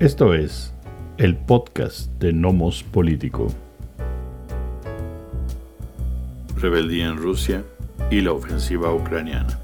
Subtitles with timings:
[0.00, 0.72] Esto es
[1.18, 3.48] el podcast de Nomos Político.
[6.56, 7.62] Rebeldía en Rusia
[8.10, 9.60] y la ofensiva ucraniana.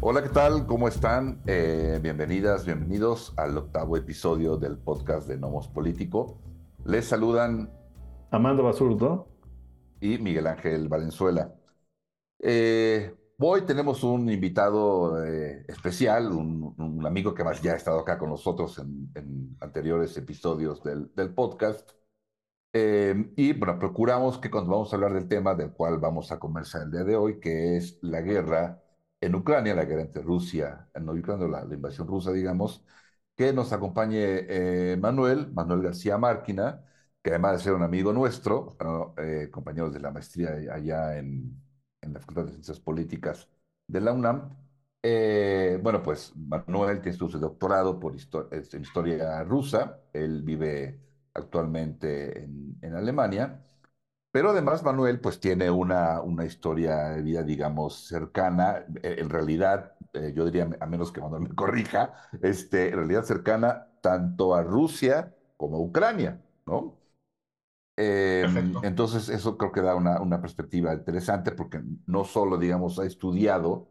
[0.00, 0.66] Hola, ¿qué tal?
[0.66, 1.40] ¿Cómo están?
[1.46, 6.36] Eh, bienvenidas, bienvenidos al octavo episodio del podcast de Nomos Político.
[6.84, 7.70] Les saludan
[8.32, 9.28] Amando Basurdo
[10.00, 11.54] y Miguel Ángel Valenzuela.
[12.40, 18.30] Eh, Hoy tenemos un invitado eh, especial, un, amigo que ya ha estado acá con
[18.30, 21.90] nosotros en, anteriores episodios del, podcast.
[22.72, 26.38] Eh, y bueno, procuramos que cuando vamos a hablar del tema del cual vamos a
[26.38, 28.82] conversar el día de hoy, que es la guerra
[29.20, 32.84] en Ucrania, la guerra entre Rusia, no Ucrania, la, la invasión rusa, digamos,
[33.36, 34.18] que nos acompañe
[34.48, 36.84] eh, Manuel, Manuel García Márquina,
[37.22, 38.76] que además de ser un amigo nuestro,
[39.50, 41.65] compañeros de la maestría allá en,
[42.06, 43.48] en la Facultad de Ciencias Políticas
[43.86, 44.50] de la UNAM.
[45.02, 50.00] Eh, bueno, pues Manuel tiene su doctorado por en historia rusa.
[50.12, 51.00] Él vive
[51.34, 53.62] actualmente en, Alemania.
[54.32, 59.94] Pero además Manuel pues tiene una, una historia de vida, digamos, cercana, eh, en realidad,
[60.12, 64.62] eh, yo diría, a menos que Manuel me corrija, este, en realidad cercana tanto a
[64.62, 66.96] Rusia como a Ucrania, ¿no?
[67.96, 73.88] Entonces, eso creo que da una, una, perspectiva interesante porque no solo, digamos, ha estudiado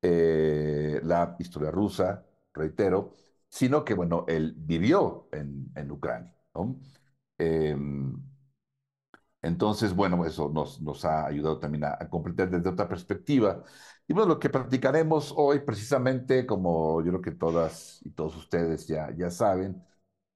[0.00, 3.14] eh, la historia rusa, reitero,
[3.48, 6.34] sino que, bueno, él vivió en, en Ucrania.
[7.38, 8.14] Em,
[9.42, 13.62] entonces, bueno, eso nos, nos ha ayudado también a, comprender desde otra perspectiva.
[14.06, 19.14] Y lo que practicaremos hoy, precisamente, como yo creo que todas y todos ustedes ya,
[19.16, 19.82] ya saben,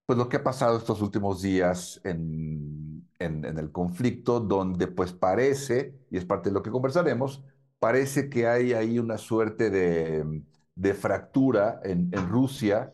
[0.07, 6.17] pues lo que ha pasado estos últimos días en, el conflicto, donde pues parece, y
[6.17, 7.45] es parte de lo que conversaremos,
[7.79, 12.93] parece que hay ahí una suerte de, fractura en, Rusia,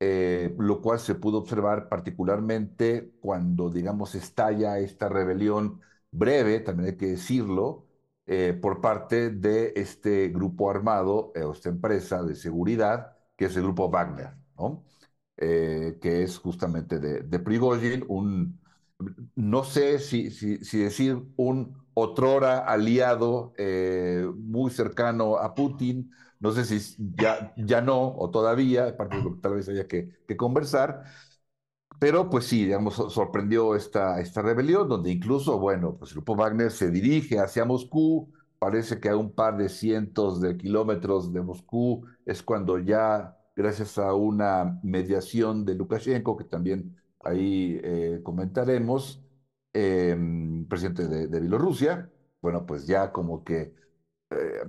[0.00, 5.80] eh, lo cual se pudo observar particularmente cuando, digamos, estalla esta rebelión
[6.10, 7.86] breve, también hay que decirlo,
[8.26, 13.62] eh, por parte de este grupo armado, eh, esta empresa de seguridad, que es el
[13.64, 14.84] grupo Wagner, ¿no?
[15.42, 18.60] Eh, que es justamente de, de Prigozhin, un,
[19.36, 26.52] no sé si, si, si decir un otrora aliado eh, muy cercano a Putin, no
[26.52, 30.10] sé si ya, ya no o todavía, aparte de lo que tal vez haya que,
[30.28, 31.04] que conversar,
[31.98, 36.70] pero pues sí, digamos, sorprendió esta, esta rebelión, donde incluso, bueno, pues el grupo Wagner
[36.70, 42.06] se dirige hacia Moscú, parece que a un par de cientos de kilómetros de Moscú
[42.24, 49.22] es cuando ya gracias a una mediación de Lukashenko, que también ahí eh, comentaremos,
[49.72, 52.10] em, presidente de, Bielorrusia,
[52.40, 53.74] bueno, pues ya como que,
[54.30, 54.62] eh,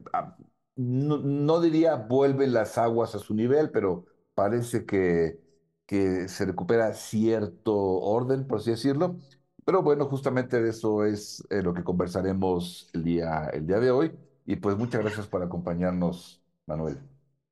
[0.75, 5.39] no, diría vuelven las aguas a su nivel, pero parece que,
[5.85, 9.17] que se recupera cierto orden, por así decirlo.
[9.65, 14.11] Pero bueno, justamente eso es eh, lo que conversaremos el día, el día de hoy.
[14.45, 17.10] Y pues muchas gracias por acompañarnos, Manuel.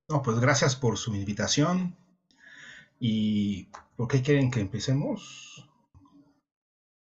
[0.09, 1.95] No, pues gracias por su invitación.
[2.99, 5.69] ¿Y por qué quieren que empecemos?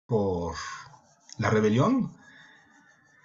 [0.07, 0.55] ¿Por
[1.39, 2.11] la rebelión?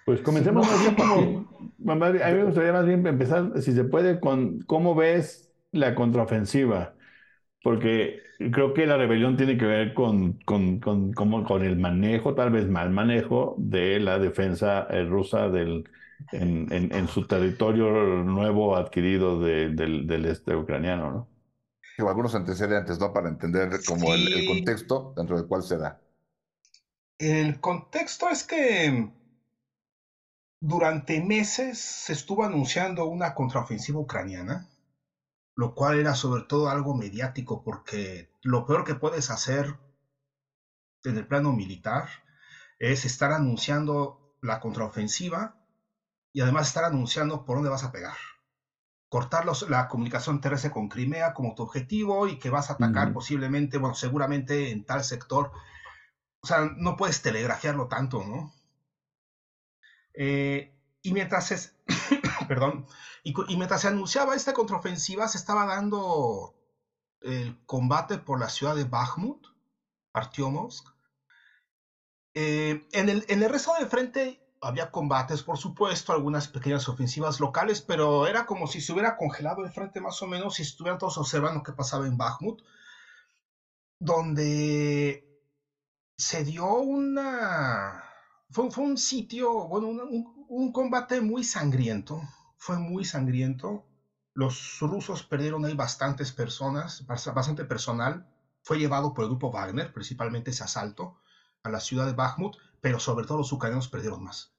[0.04, 1.48] Pues comencemos más bien como,
[1.92, 6.96] a mí me gustaría más bien empezar, si se puede, con cómo ves la contraofensiva,
[7.62, 8.20] porque
[8.52, 12.68] creo que la rebelión tiene que ver con, con, con, con el manejo, tal vez
[12.68, 15.84] mal manejo, de la defensa eh, rusa del,
[16.32, 17.90] en, en, su territorio
[18.24, 22.08] nuevo adquirido del, del, este ucraniano, ¿no?
[22.08, 23.12] algunos antecedentes, ¿no?
[23.12, 26.00] Para entender como el, el, contexto dentro del cual se da.
[27.18, 29.12] El contexto es que
[30.58, 34.68] durante meses se estuvo anunciando una contraofensiva ucraniana,
[35.54, 39.76] lo cual era sobre todo algo mediático, porque lo peor que puedes hacer
[41.04, 42.08] en el plano militar
[42.78, 45.61] es estar anunciando la contraofensiva
[46.32, 48.16] y además estar anunciando por dónde vas a pegar.
[49.08, 53.76] Cortar la comunicación terrestre con Crimea como tu objetivo y que vas a atacar posiblemente,
[53.76, 55.52] bueno, seguramente en tal sector.
[56.40, 58.54] O sea, no puedes telegrafiarlo tanto, ¿no?
[60.14, 61.76] Eh, y mientras es,
[62.48, 62.86] perdón,
[63.22, 66.54] y, mientras se anunciaba esta contraofensiva, se estaba dando
[67.20, 69.46] el combate por la ciudad de Bakhmut,
[70.14, 70.88] Artyomovsk.
[72.34, 77.40] Eh, en, el, en el resto del frente había combates, por supuesto, algunas pequeñas ofensivas
[77.40, 80.98] locales, pero era como si se hubiera congelado el frente más o menos si estuvieran
[80.98, 82.62] todos observando qué pasaba en Bakhmut,
[83.98, 85.28] donde
[86.16, 88.04] se dio una...
[88.50, 92.20] Fue, un sitio, bueno, un, un, combate muy sangriento.
[92.58, 93.86] fue muy sangriento.
[94.34, 98.28] Los rusos perdieron ahí bastantes personas, bastante personal.
[98.62, 101.18] Fue llevado por el grupo Wagner, principalmente ese asalto
[101.62, 104.52] a la ciudad de Bakhmut, pero sobre todo los ucranianos perdieron más.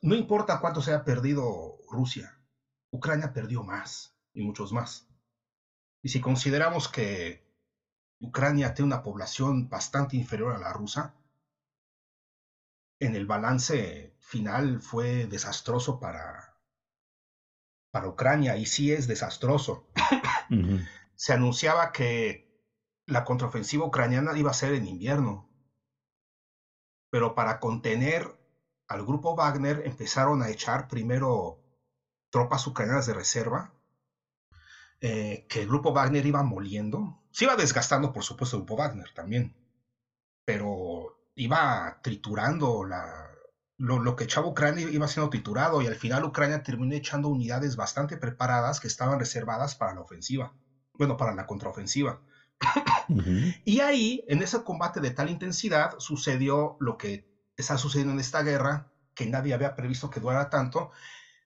[0.00, 2.40] No importa cuánto se haya perdido Rusia,
[2.90, 5.06] Ucrania perdió más y muchos más.
[6.02, 7.46] Y si consideramos que
[8.20, 11.14] Ucrania tiene una población bastante inferior a la rusa,
[13.00, 16.56] en el balance final fue desastroso para,
[17.90, 19.88] para Ucrania y sí es desastroso.
[21.16, 22.48] Se anunciaba que
[23.06, 25.47] la contraofensiva ucraniana iba a ser en invierno,
[27.10, 28.34] pero para contener
[28.88, 31.58] al grupo Wagner empezaron a echar primero
[32.30, 33.72] tropas ucranianas de reserva,
[35.00, 37.22] eh, que el grupo Wagner iba moliendo.
[37.30, 39.54] Se iba desgastando, por supuesto, el grupo Wagner también,
[40.44, 42.84] pero iba triturando
[43.76, 48.16] lo, que echaba Ucrania iba siendo triturado y al final Ucrania terminó echando unidades bastante
[48.16, 50.54] preparadas que estaban reservadas para la ofensiva,
[50.94, 52.20] bueno, para la contraofensiva.
[53.64, 57.26] Y ahí, en ese combate de tal intensidad, sucedió lo que
[57.56, 60.90] está sucediendo en esta guerra, que nadie había previsto que durara tanto,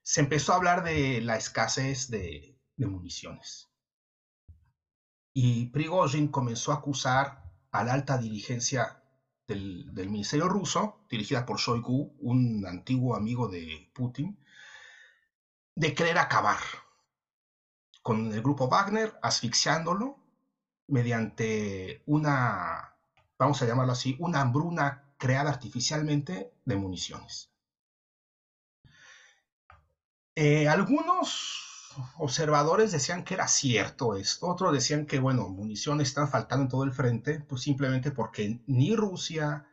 [0.02, 3.70] se empezó a hablar de la escasez de, municiones.
[5.32, 9.00] Y Prigozhin comenzó a acusar a la alta dirigencia
[9.46, 14.36] del, del, Ministerio ruso, dirigida por Shoigu, un antiguo amigo de Putin,
[15.76, 16.58] de querer acabar
[18.02, 20.21] con el grupo Wagner, asfixiándolo
[20.92, 22.94] mediante una,
[23.38, 27.50] vamos a llamarlo así, una hambruna creada artificialmente de municiones.
[30.34, 36.64] Eh, algunos observadores decían que era cierto esto, otros decían que, bueno, municiones están faltando
[36.64, 39.66] en todo el frente, pues simplemente porque ni Rusia,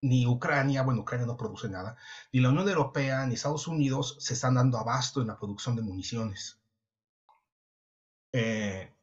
[0.00, 1.96] ni Ucrania, bueno, Ucrania no produce nada,
[2.32, 5.82] ni la Unión Europea, ni Estados Unidos se están dando abasto en la producción de
[5.82, 6.58] municiones.
[8.32, 8.93] Eh,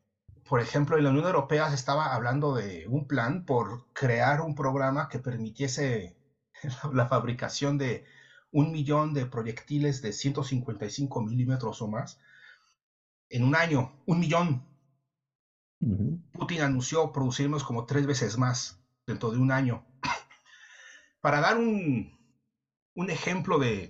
[0.52, 4.54] por ejemplo, en la Unión Europea se estaba hablando de un plan por crear un
[4.54, 6.18] programa que permitiese
[6.94, 8.04] la fabricación de
[8.52, 12.20] un millón de proyectiles de 155 milímetros o más
[13.30, 14.68] en un año, un millón.
[16.34, 18.78] Putin anunció producirnos como tres veces más
[19.08, 19.86] dentro de un año.
[21.22, 22.20] Para dar un,
[22.94, 23.88] un ejemplo de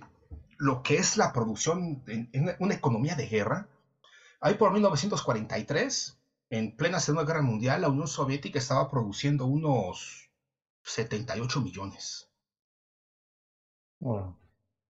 [0.58, 3.68] lo que es la producción en, una economía de guerra,
[4.40, 6.21] ahí por 1943,
[6.52, 10.30] en plena Segunda Guerra Mundial, la Unión Soviética estaba produciendo unos
[10.82, 12.30] 78 millones.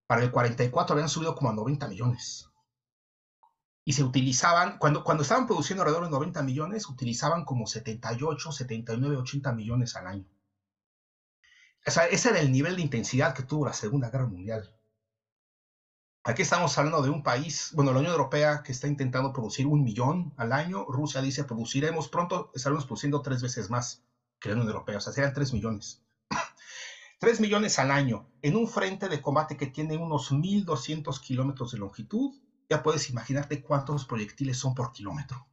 [0.08, 2.50] Para el 44 habían subido como a 90 millones.
[3.84, 9.16] Y se utilizaban, cuando, cuando estaban produciendo alrededor de 90 millones, utilizaban como 78, 79,
[9.18, 10.26] 80 millones al año.
[11.86, 14.76] O sea, ese era el nivel de intensidad que tuvo la Segunda Guerra Mundial.
[16.24, 19.82] Aquí estamos hablando de un país, bueno, la Unión Europea que está intentando producir un
[19.82, 20.84] millón al año.
[20.84, 24.04] Rusia dice produciremos pronto, estaremos produciendo tres veces más
[24.38, 26.00] que la Unión Europea, o sea, serían tres millones.
[27.18, 31.78] 3 millones al año en un frente de combate que tiene unos 1.200 kilómetros de
[31.78, 32.34] longitud,
[32.68, 35.46] ya puedes imaginarte cuántos proyectiles son por kilómetro.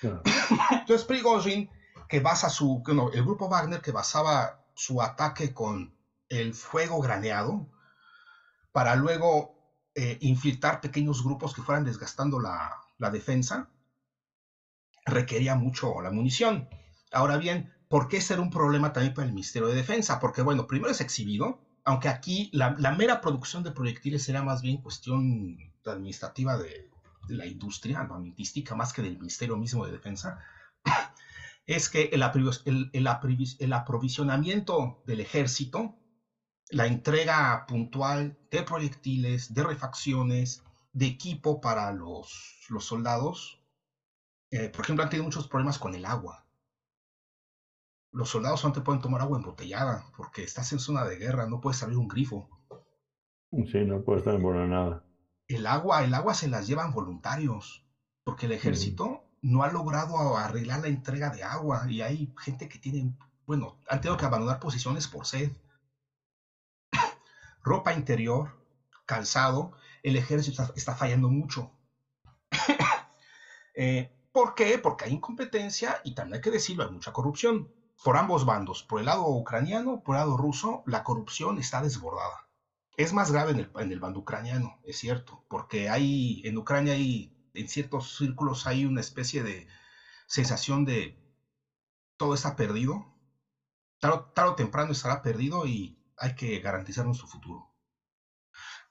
[0.00, 1.68] Entonces Prigozhin,
[2.08, 2.82] que basa su,
[3.12, 5.92] el grupo Wagner que basaba su ataque con
[6.28, 7.68] el fuego graneado,
[8.70, 9.59] para luego
[9.94, 13.70] eh, infiltrar pequeños grupos que fueran desgastando la, defensa,
[15.06, 16.68] requería mucho la munición.
[17.12, 20.20] Ahora bien, ¿Por qué ser un problema también para el Ministerio de Defensa?
[20.20, 24.76] Porque, bueno, primero es exhibido, aunque aquí la, mera producción de proyectiles era más bien
[24.76, 26.88] cuestión administrativa de,
[27.26, 30.38] la industria armamentística más que del Ministerio mismo de Defensa,
[31.66, 35.96] es que el, aprovisionamiento del ejército,
[36.70, 40.62] la entrega puntual de proyectiles, de refacciones,
[40.92, 43.60] de equipo para los, los soldados,
[44.50, 46.44] eh, por ejemplo, han tenido muchos problemas con el agua
[48.12, 51.60] los soldados no te pueden tomar agua embotellada porque estás en zona de guerra, no
[51.60, 52.48] puedes abrir un grifo.
[53.50, 55.04] Sí, no puedes en nada.
[55.48, 57.84] El agua, el agua se las llevan voluntarios
[58.24, 62.78] porque el ejército no ha logrado arreglar la entrega de agua y hay gente que
[62.78, 63.12] tiene,
[63.46, 65.50] bueno, han tenido que abandonar posiciones por sed.
[67.62, 68.58] Ropa interior,
[69.06, 71.72] calzado, el ejército está, fallando mucho.
[73.74, 74.78] eh, ¿Por qué?
[74.78, 77.70] Porque hay incompetencia y también hay que decirlo, hay mucha corrupción
[78.02, 82.46] por ambos bandos, por el lado ucraniano, por el lado ruso, la corrupción está desbordada.
[82.96, 87.68] Es más grave en el, bando ucraniano, es cierto, porque hay, en Ucrania hay, en
[87.68, 89.66] ciertos círculos hay una especie de
[90.26, 91.18] sensación de
[92.16, 93.06] todo está perdido,
[93.98, 97.68] tarde, o temprano estará perdido y hay que garantizar nuestro futuro.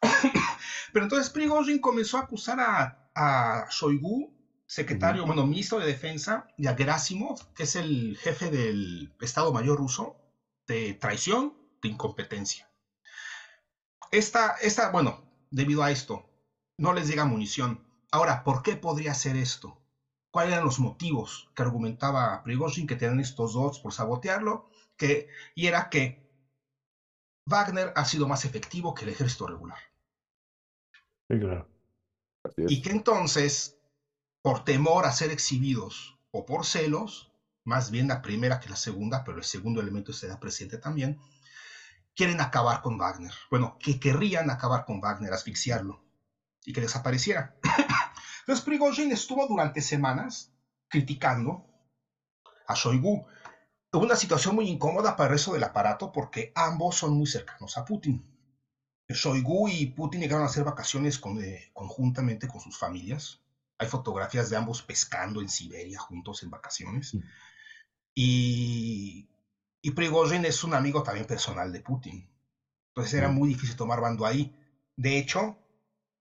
[0.92, 4.34] Pero entonces Prigozhin comenzó a acusar a, a Shoigu,
[4.66, 9.78] secretario, bueno, ministro de Defensa, y a Gerasimov, que es el jefe del Estado Mayor
[9.78, 10.18] ruso,
[10.68, 12.70] de traición, de incompetencia.
[14.12, 16.28] Esta, esta, bueno, debido a esto,
[16.78, 17.84] no les llega munición.
[18.12, 19.80] Ahora, ¿por qué podría ser esto?
[20.32, 24.68] ¿Cuáles eran los motivos que argumentaba Prigozhin que tenían estos dos por sabotearlo?
[24.98, 26.29] Que, y era que
[27.50, 29.80] Wagner ha sido más efectivo que el ejército regular.
[31.30, 31.68] Sí, claro.
[32.58, 33.78] Y que entonces,
[34.42, 37.32] por temor a ser exhibidos o por celos,
[37.66, 41.20] más bien la primera que la segunda, pero el segundo elemento será presente también,
[42.16, 43.34] quieren acabar con Wagner.
[43.50, 46.04] Bueno, que querrían acabar con Wagner, asfixiarlo
[46.66, 47.56] y que desapareciera.
[48.42, 50.52] Entonces Prigozhin estuvo durante semanas
[50.88, 51.66] criticando
[52.68, 53.28] a Shoigu.
[53.92, 57.86] Una situación muy incómoda para el resto del aparato porque ambos son muy cercanos a
[57.86, 58.24] Putin.
[59.08, 63.42] Shoigu y Putin llegaron a hacer vacaciones eh, conjuntamente con sus familias.
[63.80, 67.16] Hay fotografías de ambos pescando en Siberia juntos en vacaciones.
[67.16, 67.20] Mm.
[68.14, 69.30] Y,
[69.82, 72.30] y Prigozhin es un amigo también personal de Putin.
[72.90, 73.34] Entonces era mm.
[73.34, 74.56] muy difícil tomar bando ahí.
[74.96, 75.58] De hecho,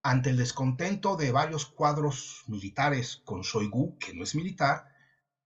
[0.02, 4.88] ante el descontento de varios cuadros militares con Shoigu, que no es militar,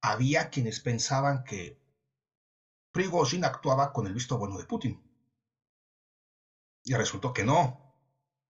[0.01, 1.82] había quienes pensaban que
[2.93, 5.03] Prigozhin actuaba con el visto bueno de Putin.
[6.85, 7.95] Y resultó que no,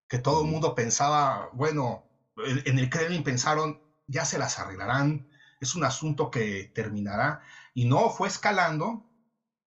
[0.08, 2.04] que todo el mundo pensaba, bueno,
[2.36, 5.28] en el Kremlin pensaron, ya se las arreglarán,
[5.60, 7.42] es un asunto que terminará.
[7.72, 9.06] Y no, fue escalando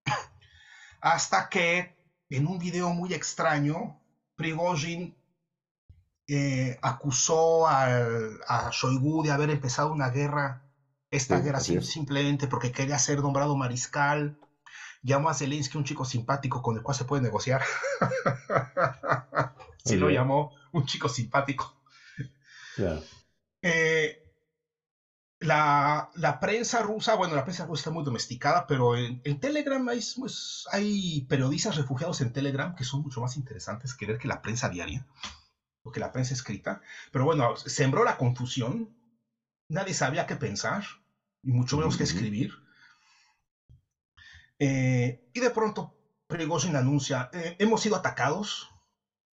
[1.01, 1.95] hasta que
[2.29, 4.01] en un video muy extraño,
[4.35, 5.15] Prigozhin
[6.27, 10.63] eh, acusó a Shoigu de haber empezado una guerra,
[11.11, 14.37] esta guerra simplemente porque quería ser nombrado mariscal.
[15.05, 17.61] Llamó a Zelensky un chico simpático con el cual se puede negociar.
[19.85, 21.79] sí, lo llamó un chico simpático.
[23.61, 24.33] Eh,
[25.39, 26.09] la,
[26.41, 31.21] prensa rusa, bueno, la prensa rusa está muy domesticada, pero en, Telegram hay, pues, hay
[31.29, 35.05] periodistas refugiados en Telegram que son mucho más interesantes que ver que la prensa diaria
[35.85, 36.81] porque la prensa escrita,
[37.11, 38.97] pero bueno, sembró la confusión,
[39.69, 40.83] nadie sabía qué pensar,
[41.43, 42.64] y mucho menos qué escribir.
[44.59, 45.93] Eh, y de pronto
[46.27, 48.67] Prigozhin anuncia, eh, hemos sido atacados.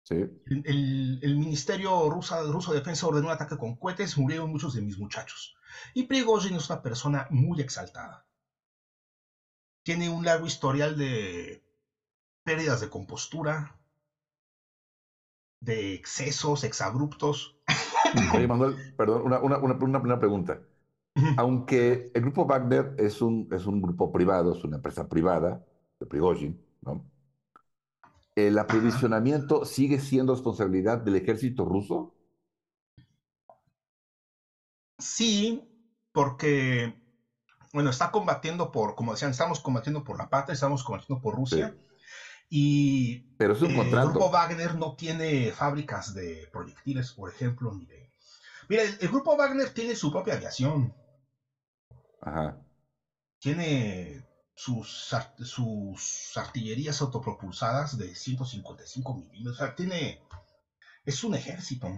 [0.05, 0.15] Sí.
[0.47, 4.99] El, Ministerio ruso, ruso de Defensa ordenó un ataque con cohetes, murieron muchos de mis
[4.99, 5.57] muchachos.
[5.95, 8.25] Y Prigozhin es una persona muy exaltada.
[9.83, 11.61] Tiene un largo historial de
[12.45, 13.77] pérdidas de compostura,
[15.61, 17.57] de excesos, exabruptos.
[18.35, 20.61] Oye, Manuel, perdón, una, una, una, una pregunta.
[21.37, 25.65] Aunque el grupo Wagner es un, es un grupo privado, es una empresa privada
[25.99, 27.05] de Prigozhin, ¿no?
[28.35, 32.15] ¿El aprovisionamiento sigue siendo responsabilidad del ejército ruso?
[34.99, 35.65] Sí,
[36.13, 36.95] porque,
[37.73, 41.75] bueno, está combatiendo por, como decían, estamos combatiendo por la patria, estamos combatiendo por Rusia.
[42.51, 47.73] Y Pero es un eh, el grupo Wagner no tiene fábricas de proyectiles, por ejemplo,
[47.75, 48.13] ni de...
[48.69, 50.95] Mira, el, grupo Wagner tiene su propia aviación.
[52.27, 52.59] Ajá.
[53.39, 59.55] Tiene sus, sus artillerías autopropulsadas de 155 milímetros.
[59.55, 60.21] O sea, tiene...
[61.05, 61.89] Es un ejército.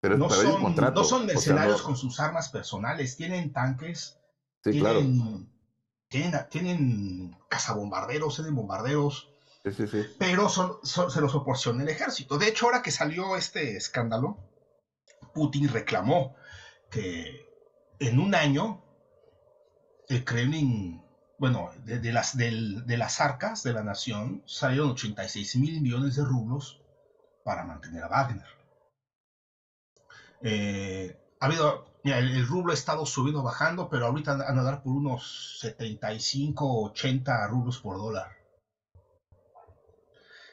[0.00, 3.16] Pero, no, son, no son mercenarios con sus armas personales.
[3.16, 4.18] Tienen tanques.
[4.62, 5.56] Sí, tienen, claro
[6.08, 9.30] tienen, tienen cazabombarderos, tienen bombarderos.
[10.18, 12.38] Pero son, se los proporciona el ejército.
[12.38, 14.38] De hecho, ahora que salió este escándalo,
[15.34, 16.36] Putin reclamó
[16.88, 17.44] que
[17.98, 18.82] en un año
[20.08, 21.02] el Kremlin,
[21.38, 26.80] bueno, de, las, de las arcas de la nación salieron 86 mil millones de rublos
[27.44, 28.46] para mantener a Wagner.
[30.42, 34.92] Eh, ha habido el, rublo ha estado subiendo, bajando, pero ahorita van a dar por
[34.92, 38.30] unos 75, 80 rublos por dólar.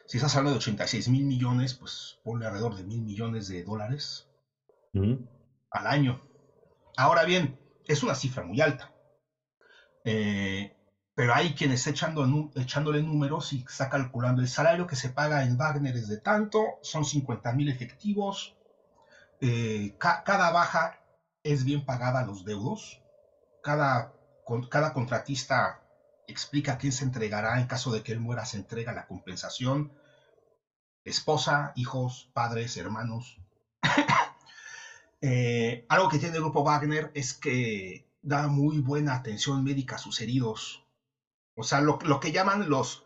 [0.06, 4.28] Si estás hablando de 86 mil millones, pues ponle alrededor de mil millones de dólares
[5.72, 6.22] al año.
[6.98, 8.92] Ahora bien, es una cifra muy alta.
[10.06, 10.76] Eh,
[11.16, 15.58] pero hay quienes echando, echándole números y está calculando el salario que se paga en
[15.58, 18.56] Wagner es de tanto, son 50 mil efectivos.
[19.42, 21.00] Eh, cada baja
[21.44, 23.02] es bien pagada a los deudos.
[23.62, 24.14] Cada,
[24.70, 25.84] cada contratista
[26.28, 29.94] explica quién se entregará en caso de que él muera, se entrega la compensación.
[31.04, 33.40] Esposa, hijos, padres, hermanos.
[35.26, 40.00] Eh, algo que tiene el grupo Wagner es que da muy buena atención médica a
[40.00, 40.86] sus heridos.
[41.56, 43.06] O sea, lo, que llaman los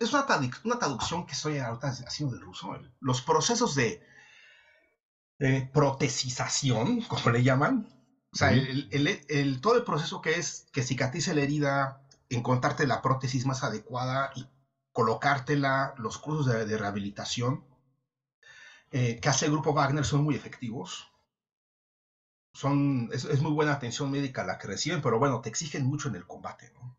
[0.00, 2.76] es una, traducción que estoy ahorita haciendo del ruso.
[2.98, 4.02] Los procesos de
[5.72, 7.88] protesización, como le llaman.
[8.32, 13.46] O sea, el, todo el proceso que es que cicatrice la herida, encontrarte la prótesis
[13.46, 14.48] más adecuada y
[14.90, 17.64] colocártela, los cursos de, rehabilitación
[18.90, 21.12] eh, que hace el grupo Wagner son muy efectivos.
[22.56, 26.08] Son, es, es, muy buena atención médica la que reciben, pero bueno, te exigen mucho
[26.08, 26.96] en el combate, ¿no?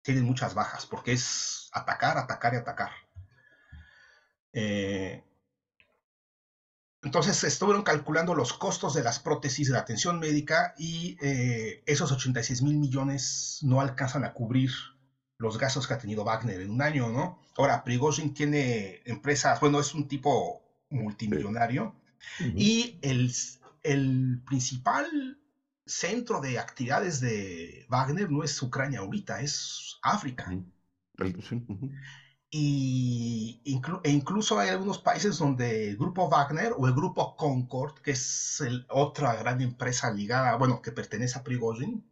[0.00, 2.90] Tienen muchas bajas, porque es atacar, atacar y atacar.
[4.52, 5.24] Eh,
[7.02, 12.12] entonces estuvieron calculando los costos de las prótesis de la atención médica y eh, esos
[12.12, 14.70] 86 mil millones no alcanzan a cubrir
[15.36, 17.42] los gastos que ha tenido Wagner en un año, ¿no?
[17.56, 21.96] Ahora, Prigozhin tiene empresas, bueno, es un tipo multimillonario
[22.38, 23.32] y el,
[23.82, 25.38] el, principal
[25.86, 30.50] centro de actividades de Wagner no es Ucrania ahorita, es África.
[32.54, 38.10] Y e incluso hay algunos países donde el grupo Wagner o el grupo Concord, que
[38.10, 42.04] es otra gran empresa ligada, bueno, que pertenece a Prigozhin,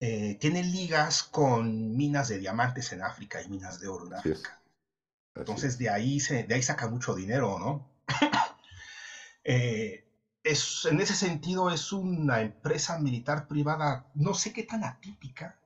[0.00, 4.58] eh, tiene ligas con minas de diamantes en África y minas de oro en África.
[5.34, 7.92] Entonces de ahí, se, de ahí saca mucho dinero, ¿no?
[9.44, 10.04] Eh,
[10.42, 15.58] es, en ese sentido es una empresa militar privada, no sé qué tan atípica,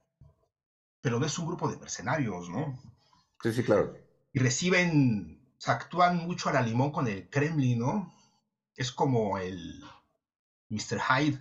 [1.00, 2.78] pero no es un grupo de mercenarios, ¿no?
[3.42, 3.94] Sí, sí, claro.
[4.32, 8.12] Y reciben, o sea, actúan mucho a la limón con el Kremlin, ¿no?
[8.74, 9.82] Es como el
[10.68, 11.00] Mr.
[11.00, 11.40] Hyde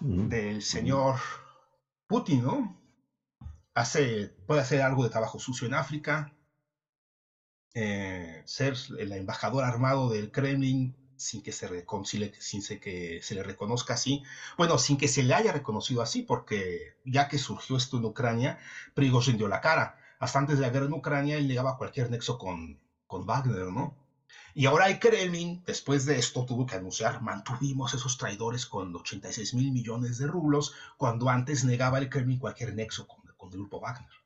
[0.00, 1.16] del señor
[2.06, 2.78] Putin, ¿no?
[3.74, 6.32] Hace, puede hacer algo de trabajo sucio en África,
[7.74, 11.68] eh, ser el embajador armado del Kremlin sin que se
[12.40, 14.22] sin que se le reconozca así,
[14.58, 18.58] bueno, sin que se le haya reconocido así, porque ya que surgió esto en Ucrania,
[18.94, 22.38] Prigozhin dio la cara hasta antes de la guerra en Ucrania, él negaba cualquier nexo
[22.38, 23.96] con, con Wagner, ¿no?
[24.54, 29.54] Y ahora el Kremlin, después de esto, tuvo que anunciar, mantuvimos esos traidores con 86
[29.54, 33.80] mil millones de rublos, cuando antes negaba el Kremlin cualquier nexo con, con el grupo
[33.80, 34.21] Wagner.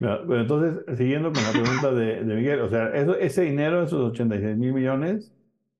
[0.00, 4.56] Bueno, entonces, siguiendo con la pregunta de, Miguel, o sea, eso, ese dinero, esos 86
[4.56, 5.30] mil millones,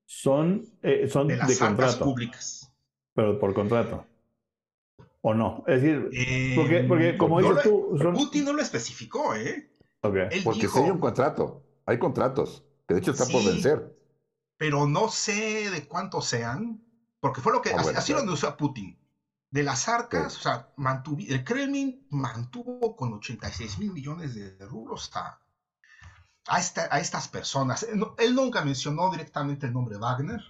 [0.04, 2.04] son, eh, son de, las contrato.
[2.04, 2.70] públicas.
[3.14, 4.04] Pero por contrato.
[5.22, 5.64] ¿O no?
[5.66, 6.10] Es decir,
[6.54, 7.96] porque, porque como dices tú...
[8.14, 9.70] Putin no lo especificó, ¿eh?
[10.02, 10.40] Okay.
[10.42, 13.94] porque dijo, hay un contrato, hay contratos, que de hecho está por vencer.
[14.56, 16.82] Pero no sé de cuántos sean,
[17.20, 17.70] porque fue lo que...
[17.70, 18.98] Ah, así, lo anunció a Putin.
[19.50, 20.68] De las arcas, o sea,
[21.28, 25.40] el Kremlin mantuvo con 86 mil millones de rublos a,
[26.46, 27.84] a, a estas personas.
[28.18, 30.40] Él nunca mencionó directamente el nombre Wagner,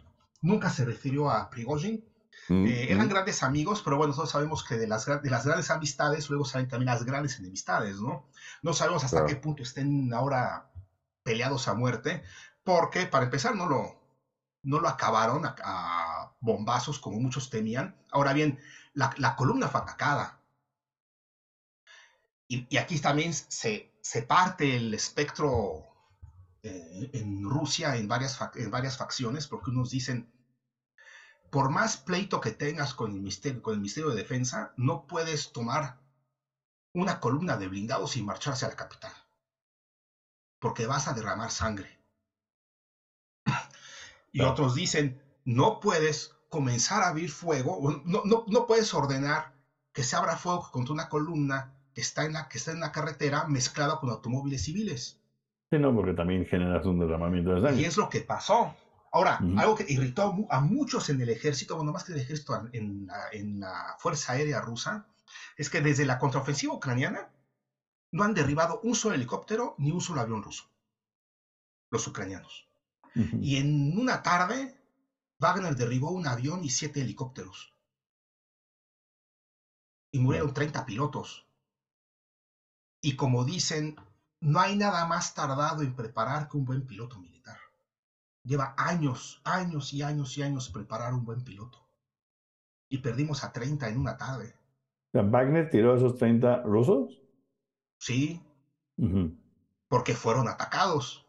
[0.42, 2.04] nunca se refirió a Prigozhin,
[2.48, 5.70] Mm, eh, eran grandes amigos, pero bueno, nosotros sabemos que de las, de las grandes
[5.70, 8.26] amistades luego salen también las grandes enemistades, ¿no?
[8.62, 10.70] No sabemos hasta qué punto estén ahora
[11.22, 12.22] peleados a muerte,
[12.64, 14.00] porque para empezar no lo,
[14.62, 17.96] no lo acabaron a, bombazos como muchos temían.
[18.10, 18.58] Ahora bien,
[18.94, 20.40] la, columna fue atacada.
[22.48, 25.86] Y, aquí también se, se, parte el espectro
[26.62, 30.32] eh, en Rusia en varias, en varias facciones, porque unos dicen
[31.50, 35.52] por más pleito que tengas con el, ministerio, con el Ministerio de Defensa, no puedes
[35.52, 36.00] tomar
[36.92, 39.12] una columna de blindados y marchar hacia la capital.
[40.60, 42.00] Porque vas a derramar sangre.
[44.32, 49.54] Y otros dicen, no puedes comenzar a abrir fuego, no, no, no, puedes ordenar
[49.92, 52.92] que se abra fuego contra una columna que está, en la, que está en la
[52.92, 55.18] carretera mezclada con automóviles civiles.
[55.70, 57.80] Sí, no, porque también generas un derramamiento de sangre.
[57.80, 58.74] Y es lo que pasó.
[59.12, 62.68] Ahora, algo que irritó a muchos en el ejército, bueno, más que en el ejército,
[62.72, 63.06] en
[63.60, 65.06] la, Fuerza Aérea Rusa,
[65.56, 67.28] es que desde la contraofensiva ucraniana
[68.12, 70.64] no han derribado un solo helicóptero ni un solo avión ruso,
[71.90, 72.68] los ucranianos.
[73.14, 74.79] Y en una tarde,
[75.40, 77.72] Wagner derribó un avión y siete helicópteros.
[80.12, 81.46] Y murieron 30 pilotos.
[83.00, 83.96] Y como dicen,
[84.40, 87.58] no hay nada más tardado en preparar que un buen piloto militar.
[88.44, 91.86] Lleva años, años y años y años preparar un buen piloto.
[92.90, 94.54] Y perdimos a 30 en una tarde.
[95.12, 97.22] ¿Wagner tiró a esos 30 rusos?
[97.98, 98.42] Sí.
[99.88, 101.24] Porque fueron atacados.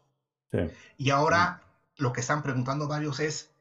[0.50, 0.58] Sí.
[0.98, 1.62] Y ahora
[1.96, 3.51] lo que están preguntando varios es,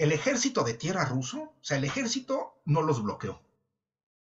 [0.00, 1.42] ¿el ejército de tierra ruso?
[1.42, 3.42] O sea, el ejército no los bloqueó.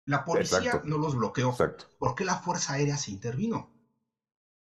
[0.06, 1.52] La policía no los bloqueó.
[1.52, 1.86] Exacto.
[1.98, 3.72] ¿Por qué la Fuerza Aérea se intervino?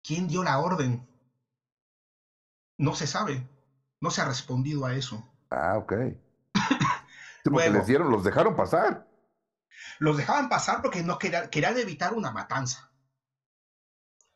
[0.03, 1.09] ¿Quién dio la orden?
[2.77, 3.49] No se sabe.
[3.99, 5.27] No se ha respondido a eso.
[5.49, 5.93] Ah, ok.
[7.45, 9.07] porque les dieron, los dejaron pasar.
[9.97, 12.91] Los dejaban pasar porque no querían, querían evitar una matanza.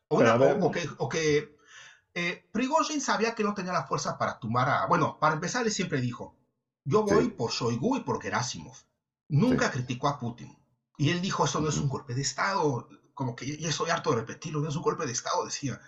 [0.08, 0.18] O,
[0.72, 1.56] que, o que
[2.14, 4.86] eh, Prigozhin sabía que no tenía la fuerza para tumbar a...
[4.86, 6.35] Bueno, para empezar, él siempre dijo,
[6.86, 8.76] yo voy por Shoigu y por Gerasimov.
[9.28, 10.56] Nunca criticó a Putin.
[10.96, 12.88] Y él dijo, eso no es un golpe de Estado.
[13.12, 15.80] Como que ya estoy harto de repetirlo, no es un golpe de Estado, decía.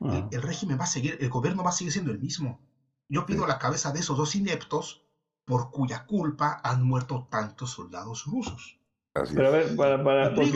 [0.00, 2.60] El, el, régimen va a seguir, el gobierno va a seguir siendo el mismo.
[3.08, 5.04] Yo pido la cabeza de esos dos ineptos
[5.44, 8.78] por cuya culpa han muerto tantos soldados rusos.
[9.12, 10.52] pero a ver, para, para porque,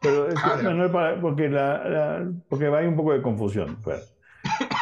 [0.00, 3.78] pero es que, para, porque, la, porque hay un poco de confusión.
[3.82, 4.14] Pues.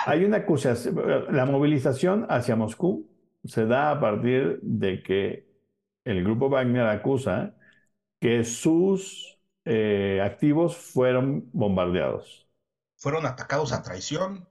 [0.07, 0.97] Hay una acusación,
[1.31, 3.16] la movilización hacia Moscú
[3.47, 5.47] se da a partir de que
[6.05, 7.55] el grupo Wagner acusa
[8.21, 12.49] que sus eh, activos fueron bombardeados.
[12.97, 14.49] Fueron atacados a traición,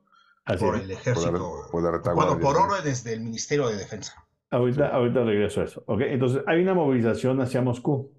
[0.60, 1.67] por el ejército.
[1.71, 4.27] Por por órdenes del Ministerio de Defensa.
[4.51, 5.84] Ahorita, ahorita regreso a eso.
[5.88, 6.13] ¿okay?
[6.13, 8.12] Entonces, hay una movilización hacia Moscú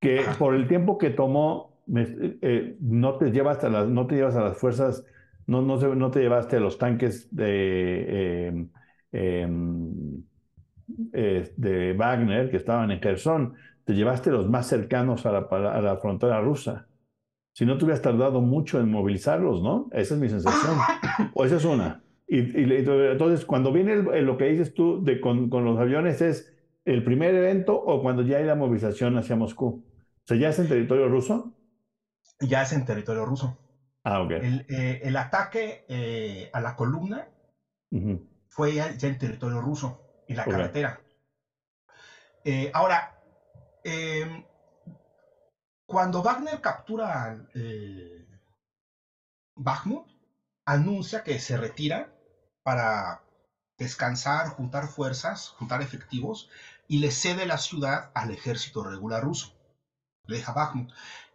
[0.00, 4.36] que por el tiempo que tomó, eh, no, te llevas a las, no te llevas
[4.36, 5.04] a las fuerzas,
[5.46, 8.70] no, no, no te llevaste a los tanques de, em,
[9.12, 10.22] em,
[11.12, 15.80] eh, de Wagner que estaban en Kherson, te llevaste los más cercanos a la, a
[15.80, 16.88] la frontera rusa
[17.58, 19.90] si no te hubieras tardado mucho en movilizarlos, ¿no?
[19.90, 20.78] Esa es mi sensación.
[21.34, 22.04] o esa es una.
[22.28, 27.34] Y, entonces, cuando viene lo que dices tú de con, los aviones, ¿es el primer
[27.34, 29.66] evento o cuando ya hay la movilización hacia Moscú?
[29.66, 31.52] O sea, ¿ya es en territorio ruso?
[32.38, 33.58] Ya es en territorio ruso.
[34.04, 34.30] Ah, ok.
[34.30, 37.26] El, eh, ataque eh, a la columna
[38.48, 41.00] fue ya, en territorio ruso, y la carretera.
[42.44, 43.18] Eh, ahora,
[43.84, 44.44] em,
[45.86, 48.26] cuando Wagner captura eh,
[49.56, 50.06] Bakhmut,
[50.64, 52.12] anuncia que se retira
[52.62, 53.22] para
[53.78, 56.48] descansar, juntar fuerzas, juntar efectivos,
[56.88, 59.54] y le cede la ciudad al ejército regular ruso.
[60.24, 60.92] Le deja Bakhmut.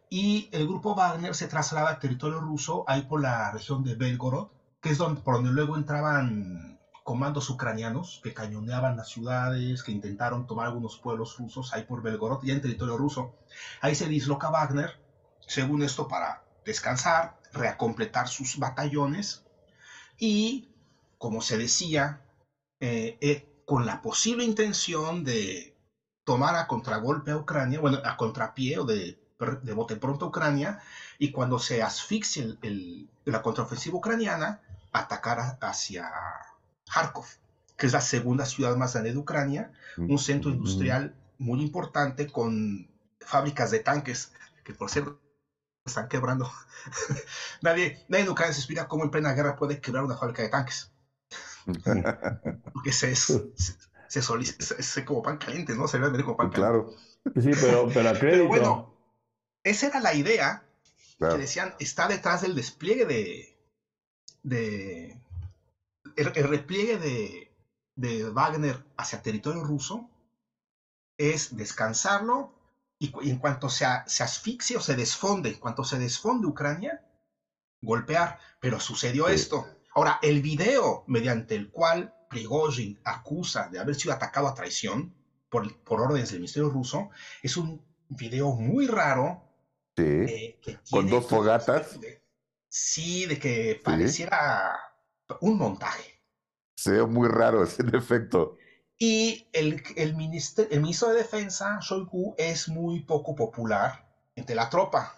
[0.09, 4.49] Y el grupo Wagner se traslada al territorio ruso, ahí por la región de Belgorod,
[4.79, 10.47] que es donde, por donde luego entraban comandos ucranianos que cañoneaban las ciudades, que intentaron
[10.47, 13.33] tomar algunos pueblos rusos ahí por Belgorod, ya en territorio ruso.
[13.81, 14.99] Ahí se disloca Wagner,
[15.45, 19.43] según esto, para descansar, reacompletar sus batallones
[20.17, 20.69] y,
[21.17, 22.21] como se decía,
[22.79, 25.75] eh, eh, con la posible intención de
[26.23, 29.19] tomar a contragolpe a Ucrania, bueno, a contrapié o de,
[29.61, 30.79] de bote pronto a Ucrania,
[31.19, 32.57] y cuando se asfixie
[33.25, 34.61] la contraofensiva ucraniana,
[34.93, 36.09] atacar hacia
[36.91, 37.25] Kharkov,
[37.77, 42.87] que es la segunda ciudad más grande de Ucrania, un centro industrial muy importante con
[43.19, 44.31] fábricas de tanques,
[44.63, 45.19] que por cierto
[45.85, 46.49] están quebrando.
[47.61, 50.49] nadie, nadie en Ucrania se explica cómo en plena guerra puede quebrar una fábrica de
[50.49, 50.91] tanques.
[52.73, 53.33] Porque se, es,
[54.07, 54.21] se,
[54.83, 55.87] se, como pan caliente, ¿no?
[55.87, 56.55] Se ve como pan caliente.
[56.55, 56.95] Claro.
[57.41, 58.93] Sí, pero, pero, pero bueno,
[59.63, 60.65] esa era la idea
[61.19, 63.57] que decían, está detrás del despliegue de,
[64.43, 65.21] de,
[66.15, 67.49] el, repliegue
[67.95, 70.09] de, Wagner hacia territorio ruso
[71.17, 72.53] es descansarlo
[72.97, 77.05] y, en cuanto se, se asfixia o se desfonde, en cuanto se desfonde Ucrania,
[77.81, 78.39] golpear.
[78.59, 79.67] Pero sucedió esto.
[79.93, 85.13] Ahora, el video mediante el cual Prigozhin acusa de haber sido atacado a traición
[85.49, 87.11] por, por órdenes del Ministerio ruso
[87.43, 89.43] es un video muy raro.
[89.95, 90.03] Sí.
[90.03, 91.99] Eh, con dos fogatas.
[92.67, 94.92] sí, de que pareciera
[95.41, 96.21] un montaje.
[96.75, 98.57] Se ve muy raro ese efecto.
[98.97, 104.69] Y el, el, ministro, el ministro de Defensa, Shoigu, es muy poco popular entre la
[104.69, 105.17] tropa.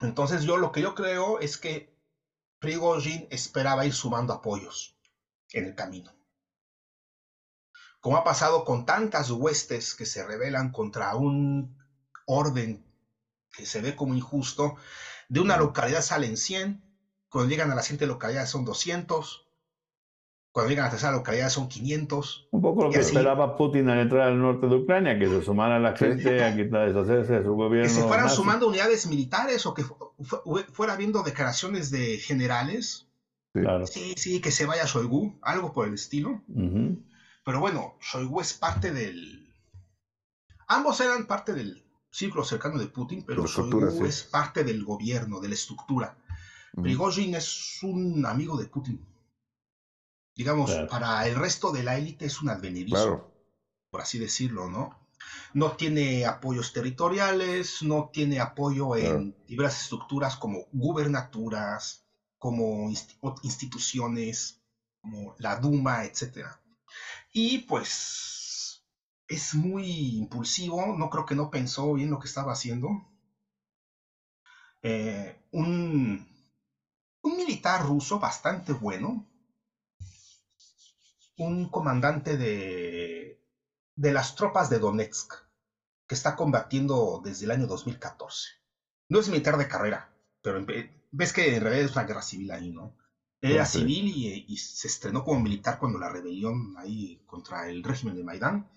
[0.00, 1.94] Entonces yo lo que yo creo es que
[2.58, 4.98] Prigozhin esperaba ir sumando apoyos
[5.52, 6.12] en el camino.
[8.00, 11.76] Como ha pasado con tantas huestes que se rebelan contra un
[12.26, 12.86] orden
[13.52, 14.76] que se ve como injusto,
[15.28, 16.82] de una localidad salen 100,
[17.30, 19.46] cuando llegan a la siguiente localidad son 200,
[20.52, 22.48] cuando llegan a la tercera localidad son 500.
[22.50, 25.78] Un poco lo que esperaba Putin al entrar al norte de Ucrania, que se sumara
[25.78, 27.88] la gente a quitar, deshacerse de su gobierno.
[27.88, 29.84] Que se fueran sumando unidades militares o que
[30.72, 33.06] fuera habiendo declaraciones de generales.
[33.84, 36.42] Sí, sí, que se vaya Shoigu, algo por el estilo.
[37.44, 39.48] Pero bueno, Shoigu es parte del...
[40.66, 45.48] Ambos eran parte del círculo cercano de Putin, pero Shoigu es parte del gobierno, de
[45.48, 46.16] la estructura.
[46.78, 49.06] Prigozhin es un amigo de Putin.
[50.34, 53.20] Digamos, para el resto de la élite es un advenedizo,
[53.90, 54.90] por así decirlo, ¿no?
[55.54, 62.04] No tiene apoyos territoriales, no tiene apoyo en diversas estructuras como gubernaturas,
[62.38, 62.88] como
[63.42, 64.58] instituciones,
[65.00, 66.58] como la Duma, etc.
[67.32, 68.82] Y pues
[69.28, 72.88] es muy impulsivo, no creo que no pensó bien lo que estaba haciendo.
[74.82, 76.29] eh, un,
[77.22, 79.26] un militar ruso bastante bueno,
[81.36, 83.40] un comandante de,
[83.94, 85.34] de las tropas de Donetsk,
[86.06, 88.48] que está combatiendo desde el año 2014.
[89.08, 90.64] No es militar de carrera, pero
[91.10, 92.96] ves que en realidad es una guerra civil ahí, ¿no?
[93.42, 98.24] Era civil y, se estrenó como militar cuando la rebelión ahí contra el régimen de
[98.24, 98.68] Maidán.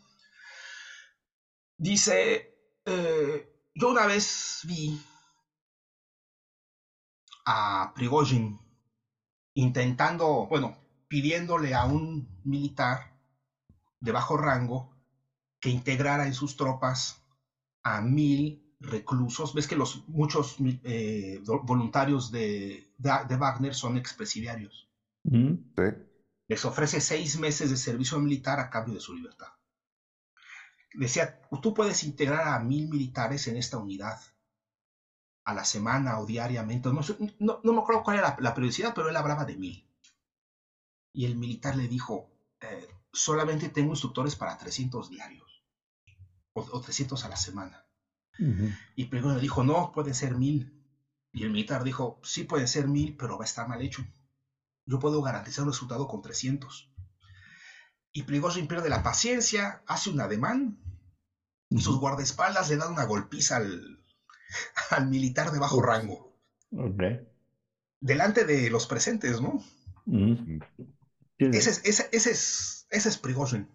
[1.77, 5.01] Dice, eh, yo una vez vi
[7.45, 8.60] a Prigozhin
[9.56, 10.77] intentando, bueno,
[11.08, 13.13] pidiéndole a un militar
[13.99, 14.89] de bajo rango
[15.60, 17.23] que integrara en sus tropas
[17.84, 19.53] a mil reclusos.
[19.53, 24.89] Ves que los muchos eh, voluntarios de, de, Wagner son expresidiarios.
[26.47, 29.47] Les ofrece seis meses de servicio militar a cambio de su libertad.
[30.93, 34.19] Decía, tú puedes integrar a mil militares en esta unidad
[35.45, 36.89] a la semana o diariamente.
[37.39, 39.88] No, no, me acuerdo cuál era la, periodicidad, pero él hablaba de mil.
[41.13, 45.63] Y el militar le dijo, eh, solamente tengo instructores para 300 diarios
[46.53, 47.86] o, 300 a la semana.
[48.95, 50.84] Y primero le dijo, no, pueden ser mil.
[51.32, 54.03] Y el militar dijo, sí pueden ser mil, pero va a estar mal hecho.
[54.86, 56.91] Yo puedo garantizar un resultado con 300.
[58.12, 60.79] Y Prigozhin pierde la paciencia, hace un ademán,
[61.69, 64.02] y sus guardaespaldas le dan una golpiza al,
[64.91, 66.33] al militar de bajo rango.
[67.99, 69.63] Delante de los presentes, ¿no?
[71.37, 73.69] Ese es, ese, es, ese es Prigozhin.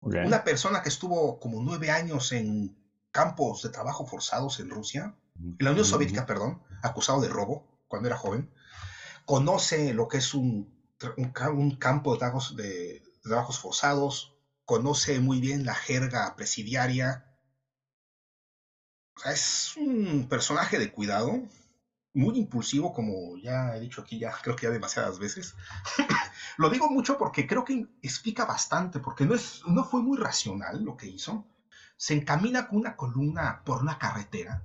[0.00, 2.76] Una persona que estuvo como nueve años en
[3.12, 8.08] campos de trabajo forzados en Rusia, en la Unión Soviética, perdón, acusado de robo cuando
[8.08, 8.50] era joven,
[9.26, 10.74] conoce lo que es un,
[11.16, 17.31] un, campo de trabajos, de trabajos forzados, conoce muy bien la jerga presidiaria,
[19.24, 21.42] es un personaje de cuidado,
[22.14, 25.54] muy impulsivo, como ya he dicho aquí, ya creo que ya demasiadas veces.
[26.58, 30.82] lo digo mucho porque creo que explica bastante, porque no, es, no fue muy racional
[30.82, 31.46] lo que hizo.
[31.96, 34.62] Se encamina con una columna por una carretera,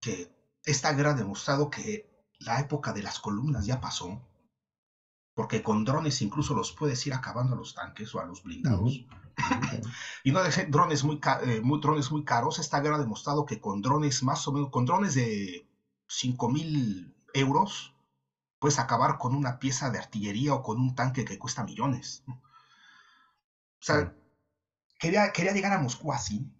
[0.00, 0.30] que
[0.64, 4.27] esta guerra ha demostrado que la época de las columnas ya pasó,
[5.38, 9.04] porque con drones incluso los puedes ir acabando a los tanques o a los blindados.
[10.24, 12.58] y no de drones muy, eh, muy, drones muy caros.
[12.58, 15.64] Esta guerra ha demostrado que con drones más o menos, con drones de
[16.08, 17.94] 5 mil euros,
[18.58, 22.24] puedes acabar con una pieza de artillería o con un tanque que cuesta millones.
[22.26, 22.34] O
[23.78, 24.12] sea,
[24.98, 26.52] quería, quería llegar a Moscú así.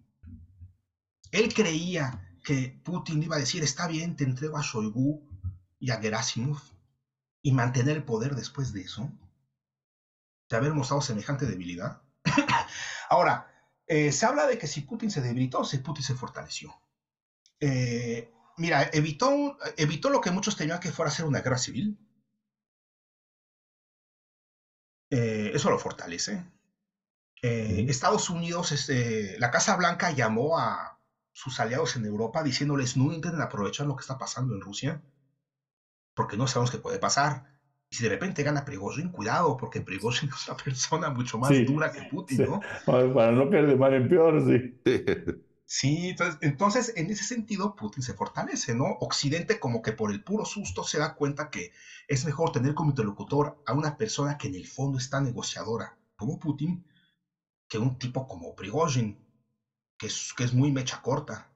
[1.33, 5.21] Él creía que Putin iba a decir, está bien, te entrego a Shoigu
[5.81, 6.61] y a Gerasimov
[7.41, 9.11] y mantener el poder después de eso,
[10.49, 12.01] de haber mostrado semejante debilidad.
[13.09, 13.49] Ahora,
[13.87, 16.73] eh, se habla de que si Putin se debilitó, si Putin se fortaleció.
[17.59, 21.97] Eh, mira, evitó, evitó lo que muchos temían que fuera a ser una guerra civil.
[25.11, 26.45] Eh, eso lo fortalece.
[27.41, 30.99] Estados Unidos, este, la Casa Blanca llamó a
[31.31, 35.01] sus aliados en Europa diciéndoles no intenten aprovechar lo que está pasando en Rusia,
[36.19, 37.45] porque no sabemos qué puede pasar.
[37.89, 41.93] Y si de repente gana Prigozhin, cuidado, porque Prigozhin es una persona mucho más dura
[41.93, 42.59] que Putin, ¿no?
[42.85, 44.81] Para no caer de mal en peor, sí.
[45.63, 48.97] Sí, entonces, entonces, en ese sentido, Putin se fortalece, ¿no?
[48.99, 51.71] Occidente como que por el puro susto se da cuenta que
[52.09, 56.37] es mejor tener como interlocutor a una persona que en el fondo está negociadora, como
[56.37, 56.85] Putin,
[57.69, 59.25] que un tipo como Prigozhin,
[59.97, 61.48] que es, que es muy mecha corta.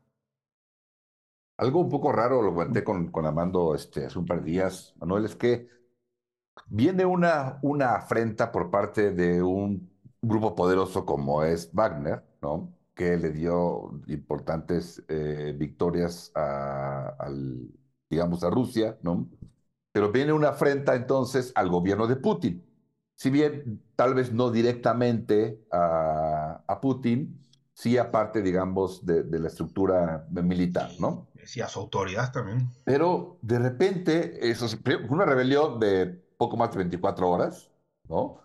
[1.57, 4.93] Algo un poco raro, lo comenté con, con Amando este, hace un par de días,
[4.99, 5.67] Manuel, es que
[6.67, 9.89] Viene una, una afrenta por parte de un
[10.21, 12.73] grupo poderoso como es Wagner, ¿no?
[12.95, 17.69] que le dio importantes eh, victorias a, al,
[18.09, 19.27] digamos, a Rusia, ¿no?
[19.91, 22.63] Pero viene una afrenta entonces al gobierno de Putin.
[23.15, 27.39] Si bien tal vez no directamente a, a Putin,
[27.73, 31.27] sí aparte, digamos, de, de, la estructura militar, ¿no?
[31.45, 32.69] Sí, a su autoridad también.
[32.83, 34.77] Pero de repente, eso es
[35.09, 37.71] una rebelión de poco más de 24 horas,
[38.09, 38.41] ¿no?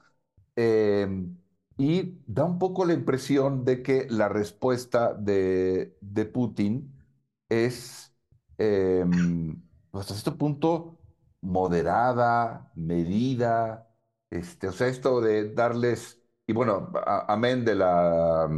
[0.57, 1.37] Em,
[1.77, 6.93] y da un poco la impresión de que la respuesta de, de Putin
[7.49, 8.13] es,
[8.59, 9.05] eh,
[9.93, 10.99] hasta este punto,
[11.41, 13.89] moderada, medida,
[14.31, 16.91] este, o sea, esto de darles, y bueno,
[17.29, 18.49] amén de la,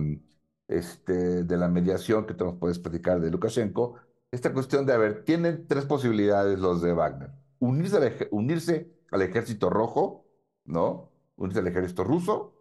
[0.69, 3.97] este, de la mediación que te nos puedes platicar de Lukashenko,
[4.31, 7.31] esta cuestión de, a ver, tienen tres posibilidades los de Wagner.
[7.59, 10.27] Unirse, unirse al ejército rojo,
[10.65, 11.11] ¿no?
[11.37, 12.55] Unirse al ejército ruso,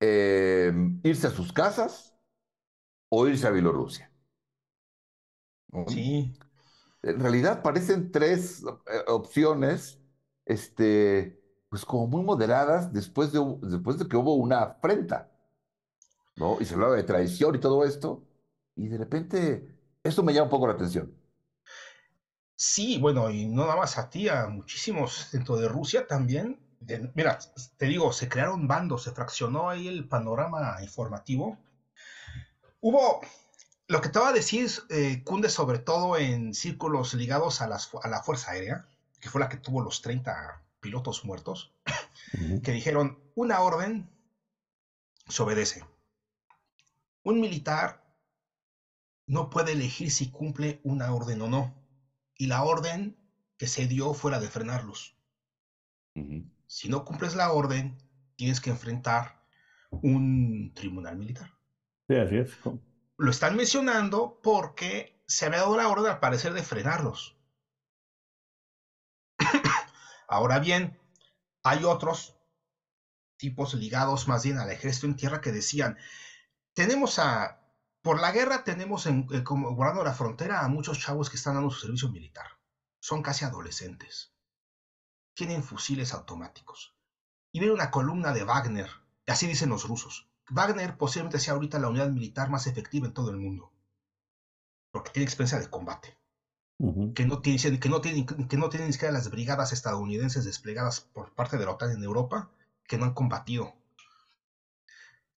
[0.00, 2.14] eh, irse a sus casas
[3.08, 4.10] o irse a Bielorrusia.
[5.86, 6.34] Sí.
[7.02, 10.00] En realidad parecen tres eh, opciones,
[10.44, 15.30] este, pues como muy moderadas después de, después de que hubo una afrenta,
[16.36, 16.60] ¿no?
[16.60, 18.27] Y se hablaba de traición y todo esto,
[18.78, 21.12] y de repente esto me llama un poco la atención.
[22.54, 26.60] Sí, bueno, y no nada más a ti, a muchísimos dentro de Rusia también.
[27.14, 27.38] mira,
[27.76, 31.58] te digo, se crearon bandos, se fraccionó ahí el panorama informativo.
[32.80, 33.20] Hubo,
[33.88, 38.08] lo que te voy a decir, eh, cunde sobre todo en círculos ligados a, a,
[38.08, 38.88] la Fuerza Aérea,
[39.20, 41.72] que fue la que tuvo los 30 pilotos muertos,
[42.62, 44.08] que dijeron, una orden
[45.28, 45.84] se obedece.
[47.24, 48.07] Un militar
[49.28, 51.74] no puede elegir si cumple una orden o no
[52.34, 53.16] y la orden
[53.58, 55.16] que se dio fue la de frenarlos.
[56.66, 58.02] Si no cumples la orden,
[58.36, 59.44] tienes que enfrentar
[59.90, 61.52] un tribunal militar.
[62.08, 62.58] Sí, así es.
[63.18, 67.36] Lo están mencionando porque se había dado la orden al parecer de frenarlos.
[70.28, 70.98] Ahora bien,
[71.62, 72.34] hay otros
[73.36, 75.98] tipos ligados más bien al ejército en tierra que decían,
[76.72, 77.67] tenemos a
[78.02, 81.54] por la guerra tenemos en, eh, como guardando la frontera a muchos chavos que están
[81.54, 82.46] dando su servicio militar.
[83.00, 84.32] Son casi adolescentes.
[85.34, 86.94] Tienen fusiles automáticos.
[87.52, 88.90] Y viene una columna de Wagner,
[89.26, 90.28] así dicen los rusos.
[90.50, 93.72] Wagner posiblemente sea ahorita la unidad militar más efectiva en todo el mundo.
[94.90, 96.16] Porque tiene experiencia de combate.
[97.14, 101.00] que, no tiene, que, no tiene, que no tiene ni siquiera las brigadas estadounidenses desplegadas
[101.00, 102.50] por parte de la OTAN en Europa
[102.84, 103.74] que no han combatido.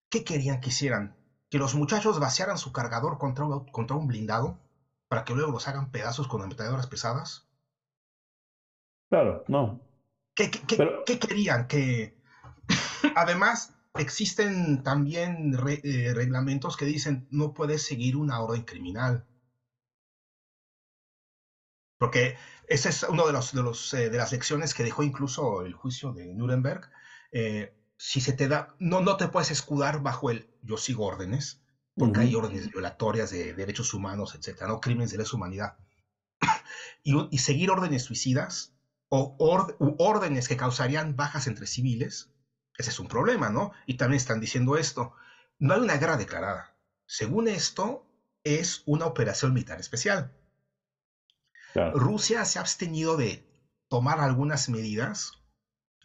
[0.10, 1.16] ¿Qué querían que hicieran?
[1.52, 4.58] Que los muchachos vaciaran su cargador contra un, contra un blindado
[5.10, 7.46] para que luego los hagan pedazos con ametralladoras pesadas?
[9.10, 9.82] Claro, no.
[10.34, 11.68] ¿Qué, querían?
[11.68, 12.16] Que
[13.16, 19.26] además existen también eh, reglamentos que dicen no puedes seguir una orden criminal.
[22.00, 22.38] Porque
[22.70, 25.74] esa es una de, los, de, los, eh, de las lecciones que dejó incluso el
[25.74, 26.90] juicio de Nuremberg.
[27.34, 31.62] Eh, si se te da, no, no te puedes escudar bajo el yo sigo órdenes,
[31.96, 35.78] porque hay órdenes violatorias de derechos humanos, etcétera, no crímenes de lesa humanidad.
[37.04, 38.74] y, seguir órdenes suicidas
[39.08, 39.36] o
[40.00, 42.32] órdenes que causarían bajas entre civiles,
[42.76, 43.72] ese es un problema, ¿no?
[43.86, 45.14] Y también están diciendo esto,
[45.60, 46.76] no hay una guerra declarada.
[47.06, 48.08] Según esto,
[48.44, 50.36] es una operación militar especial.
[51.94, 53.48] Rusia se ha abstenido de
[53.90, 55.34] tomar algunas medidas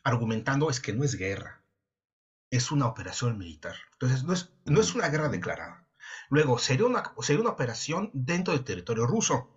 [0.04, 1.62] argumentando es que no es guerra
[2.50, 3.74] es una operación militar.
[3.92, 5.86] Entonces, no es, no es una guerra declarada.
[6.30, 9.48] Luego, sería una, sería una operación dentro del territorio ruso,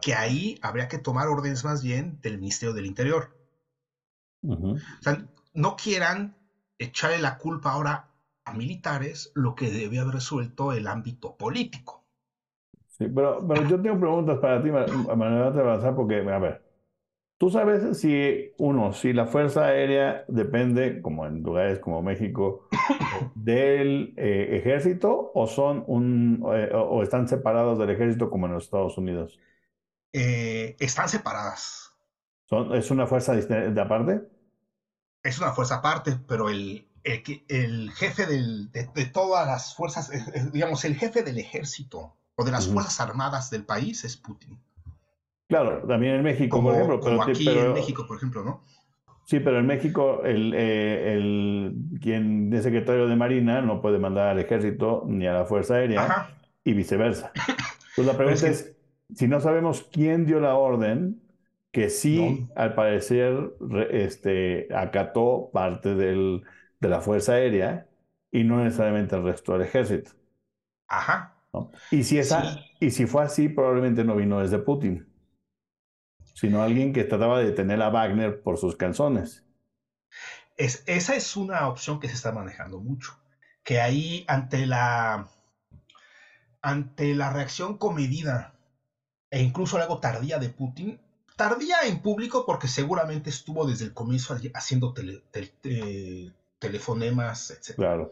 [0.00, 3.36] que ahí habría que tomar órdenes más bien del Ministerio del Interior.
[4.42, 6.34] O sea, no quieran
[6.78, 8.08] echarle la culpa ahora
[8.44, 12.04] a militares lo que debe haber resuelto el ámbito político.
[12.88, 16.65] Sí, pero, pero yo tengo preguntas para ti, Manuel, de avanzar, porque, a ver,
[17.38, 22.68] Tú sabes si, uno, si la Fuerza Aérea depende, como en lugares como México,
[23.34, 28.64] del eh, ejército o son un eh, o están separados del ejército como en los
[28.64, 29.38] Estados Unidos.
[30.14, 31.92] Eh, están separadas.
[32.46, 34.22] Son, ¿Es una fuerza de aparte?
[35.22, 40.10] Es una fuerza aparte, pero el, el, jefe de, todas las fuerzas,
[40.52, 44.58] digamos, el jefe del ejército o de las fuerzas armadas del país es Putin.
[45.48, 47.00] Claro, también en México, por ejemplo.
[47.00, 48.64] Pero, aquí en México, por ejemplo, ¿no?
[49.26, 54.28] Sí, pero en México el, eh, el, quien es secretario de Marina no puede mandar
[54.28, 56.30] al ejército ni a la Fuerza Aérea
[56.62, 57.32] y viceversa.
[57.34, 58.76] Entonces la pregunta es,
[59.14, 61.20] si no sabemos quién dio la orden,
[61.72, 63.52] que sí, al parecer,
[63.90, 66.42] este, acató parte del,
[66.78, 67.88] de la Fuerza Aérea
[68.30, 70.12] y no necesariamente el resto del ejército.
[70.86, 71.34] Ajá.
[71.90, 75.05] Y, si esa, y si fue así, probablemente no vino desde Putin
[76.36, 79.42] sino alguien que trataba de detener a Wagner por sus canciones.
[80.58, 83.18] Es, esa es una opción que se está manejando mucho,
[83.64, 85.28] que ahí ante la,
[86.60, 88.54] ante la reacción comedida
[89.30, 91.00] e incluso algo tardía de Putin,
[91.36, 94.92] tardía en público porque seguramente estuvo desde el comienzo haciendo
[96.58, 97.76] telefonemas, etc.
[97.76, 98.10] Claro.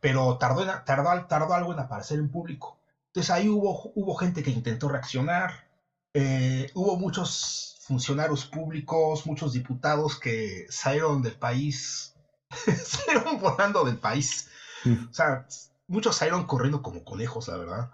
[0.00, 2.78] Pero tardó, tardó, tardó algo en aparecer en público.
[3.08, 5.67] Entonces ahí hubo, hubo gente que intentó reaccionar,
[6.14, 12.14] eh, hubo muchos funcionarios públicos, muchos diputados que salieron del país,
[12.50, 14.50] salieron volando del país.
[14.84, 15.46] O sea,
[15.86, 17.90] muchos salieron corriendo como conejos, la verdad.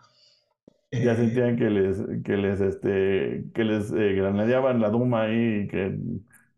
[0.93, 5.63] Ya eh, sentían que les, que les, este, que les eh, granadeaban la Duma ahí
[5.63, 5.99] y que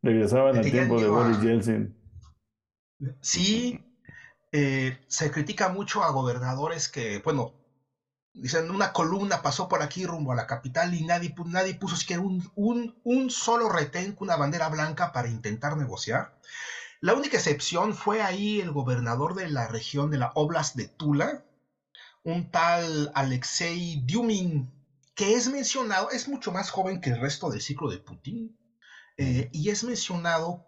[0.03, 1.97] regresaban al tiempo de Boris Yeltsin.
[3.21, 3.81] Sí,
[4.53, 7.56] se critica mucho a gobernadores que, bueno,
[8.39, 12.20] Dicen, una columna pasó por aquí rumbo a la capital y nadie, nadie puso siquiera
[12.20, 16.34] un, un, un solo retén con una bandera blanca para intentar negociar.
[17.01, 21.45] La única excepción fue ahí el gobernador de la región de la Oblast de Tula,
[22.24, 24.70] un tal Alexei Dumin,
[25.14, 28.59] que es mencionado, es mucho más joven que el resto del ciclo de Putin,
[29.16, 30.66] eh, y es mencionado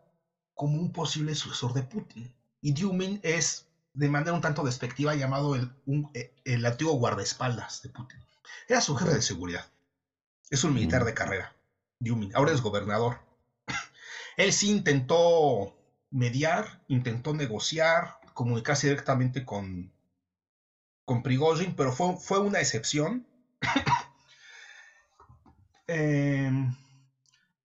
[0.55, 2.35] como un posible sucesor de Putin.
[2.61, 3.68] Y Dumin es,
[3.99, 5.73] de manera un tanto despectiva, llamado el,
[6.15, 8.21] eh, el antiguo guardaespaldas de Putin.
[8.69, 9.67] Era su jefe de seguridad.
[10.51, 11.53] Es un militar de carrera,
[11.99, 12.31] Dumin.
[12.37, 13.19] Ahora es gobernador.
[14.37, 15.77] Él sí intentó
[16.11, 19.93] mediar, intentó negociar, comunicarse directamente con,
[21.05, 23.27] con Prigozhin, pero fue, fue una excepción.
[25.91, 26.77] Em,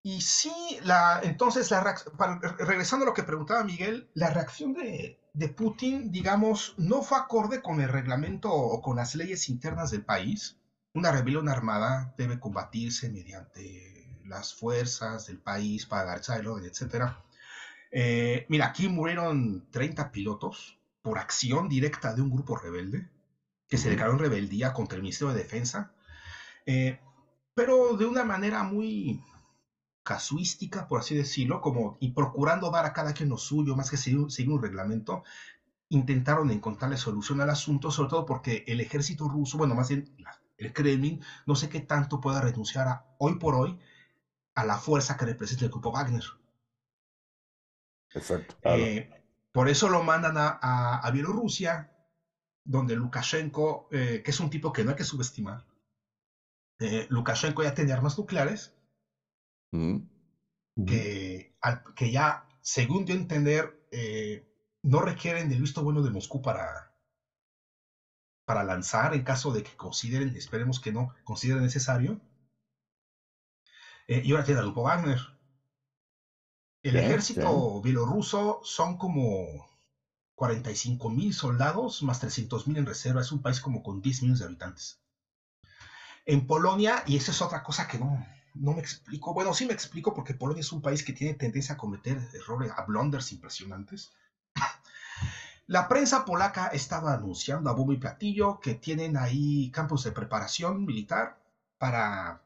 [0.06, 0.52] y sí,
[0.84, 1.96] la, entonces, la
[2.60, 7.62] regresando a lo que preguntaba Miguel, la reacción de, de, Putin, digamos, no fue acorde
[7.62, 10.58] con el reglamento o con las leyes internas del país.
[10.94, 17.14] Una rebelión armada debe combatirse mediante las fuerzas del país para garantizar el orden, etc.
[17.90, 23.08] Eh, mira, aquí murieron 30 pilotos por acción directa de un grupo rebelde
[23.70, 25.94] que se declaró en rebeldía contra el Ministerio de Defensa,
[26.66, 27.00] eh,
[27.56, 29.22] pero de una manera muy
[30.04, 33.98] casuística, por así decirlo, como y procurando dar a cada quien lo suyo, más que
[33.98, 35.24] seguir, seguir un reglamento,
[35.90, 40.14] intentaron encontrarle solución al asunto, sobre todo porque el ejército ruso, bueno, más bien
[40.58, 43.80] el Kremlin, no sé qué tanto pueda renunciar a, hoy por hoy
[44.56, 46.24] a la fuerza que representa el grupo Wagner.
[48.14, 48.56] Exacto.
[48.64, 49.10] Eh,
[49.52, 51.92] por eso lo mandan a, Bielorrusia,
[52.64, 55.66] donde Lukashenko, eh, que es un tipo que no hay que subestimar,
[56.80, 58.74] eh, Lukashenko ya tiene armas nucleares,
[59.74, 60.86] mm.
[60.86, 61.54] que,
[61.96, 63.78] que, ya, según yo entender,
[64.82, 66.94] no requieren del visto bueno de Moscú para,
[68.46, 72.20] para lanzar en caso de que consideren, esperemos que no consideren necesario.
[74.08, 75.20] y ahora tiene a Lupo Wagner.
[76.84, 79.70] El ejército bielorruso son como
[80.36, 83.22] 45 mil soldados más 300 mil en reserva.
[83.22, 85.02] Es un país como con 10 millones de habitantes.
[86.26, 89.34] En Polonia, y esa es otra cosa que no, no me explico.
[89.34, 92.72] Bueno, sí me explico porque Polonia es un país que tiene tendencia a cometer errores,
[92.76, 94.12] a blunders impresionantes.
[95.68, 100.86] La prensa polaca estaba anunciando a bombo y platillo que tienen ahí campos de preparación
[100.86, 101.40] militar
[101.78, 102.42] para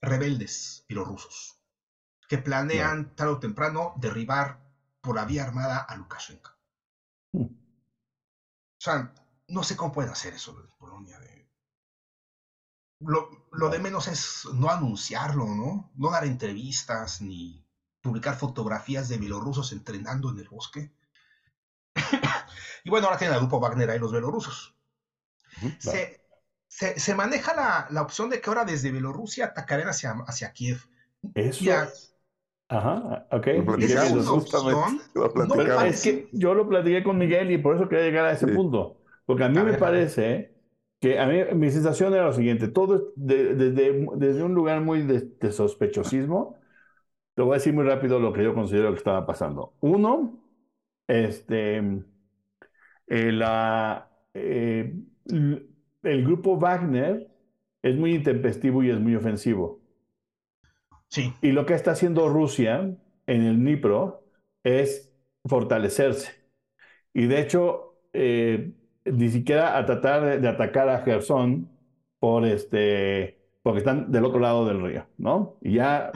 [0.00, 1.56] rebeldes bielorrusos
[2.28, 4.58] que planean tarde o temprano derribar
[5.00, 6.50] por la vía armada a Lukashenko.
[7.32, 7.44] Hmm.
[7.44, 9.12] O sea,
[9.48, 11.18] no sé cómo pueden hacer eso en Polonia.
[13.00, 15.90] Lo, lo, de menos es no anunciarlo, ¿no?
[15.96, 17.64] No dar entrevistas ni
[18.00, 20.92] publicar fotografías de bielorrusos entrenando en el bosque.
[22.84, 24.74] y bueno, ahora tienen al grupo Wagner ahí los bielorrusos.
[25.78, 26.20] se,
[26.68, 30.86] se, maneja la, la, opción de que ahora desde Bielorrusia atacarán hacia, hacia Kiev.
[31.34, 31.64] Eso,
[32.68, 33.46] Ajá, ok.
[35.86, 38.98] es que yo lo platiqué con Miguel y por eso quería llegar a ese punto.
[39.24, 40.55] Porque a mí me parece
[41.00, 45.52] que a mí mi sensación era lo siguiente, todo desde, desde un lugar muy de,
[45.52, 46.56] sospechosismo,
[47.34, 49.74] te voy a decir muy rápido lo que yo considero que estaba pasando.
[49.80, 50.42] Uno,
[51.06, 51.78] este,
[53.06, 54.94] eh, la, eh,
[55.26, 57.28] el grupo Wagner
[57.82, 59.80] es muy intempestivo y es muy ofensivo.
[61.40, 64.24] Y lo que está haciendo Rusia en el Dnipro
[64.64, 65.12] es
[65.44, 66.32] fortalecerse.
[67.14, 68.72] Y de hecho, eh,
[69.12, 71.68] ni siquiera a tratar de, atacar a Gerson
[72.18, 75.56] por este, porque están del otro lado del río, ¿no?
[75.60, 76.10] Y ya,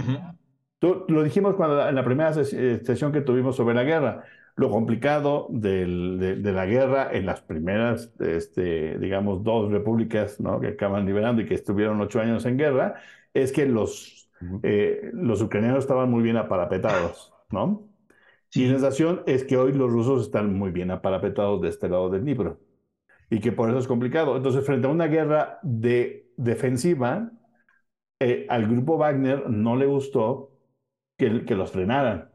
[0.78, 4.24] tú, lo dijimos cuando, en la primera eh, sesión que tuvimos sobre la guerra,
[4.56, 5.86] lo complicado de,
[6.42, 10.60] la guerra en las primeras, este, digamos, dos repúblicas ¿no?
[10.60, 12.96] que acaban liberando y que estuvieron ocho años en guerra,
[13.32, 14.20] es que los
[14.62, 17.86] eh, los ucranianos estaban muy bien aparapetados, ¿no?
[18.54, 22.10] Y la sensación es que hoy los rusos están muy bien aparapetados de este lado
[22.10, 22.58] del Dnipro
[23.30, 24.36] y que por eso es complicado.
[24.36, 27.32] Entonces, frente a una guerra de defensiva,
[28.20, 30.52] eh, al grupo Wagner no le gustó
[31.18, 32.30] que, que los frenaran.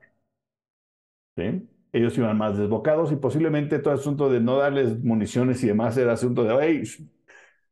[1.35, 1.69] ¿sí?
[1.91, 5.97] Ellos iban más desbocados y posiblemente todo el asunto de no darles municiones y demás
[5.97, 6.83] era asunto de, hey,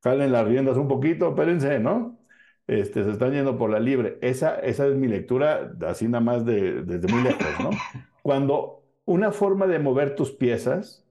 [0.03, 2.19] jalen las riendas un poquito, espérense, ¿no?
[2.67, 4.17] Este, se están yendo por la libre.
[4.21, 7.69] Esa, esa es mi lectura, así nada más de, desde muy lejos, ¿no?
[8.21, 11.02] Cuando una forma de mover tus piezas,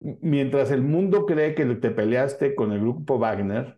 [0.00, 3.76] mientras el mundo cree que te peleaste con el grupo Wagner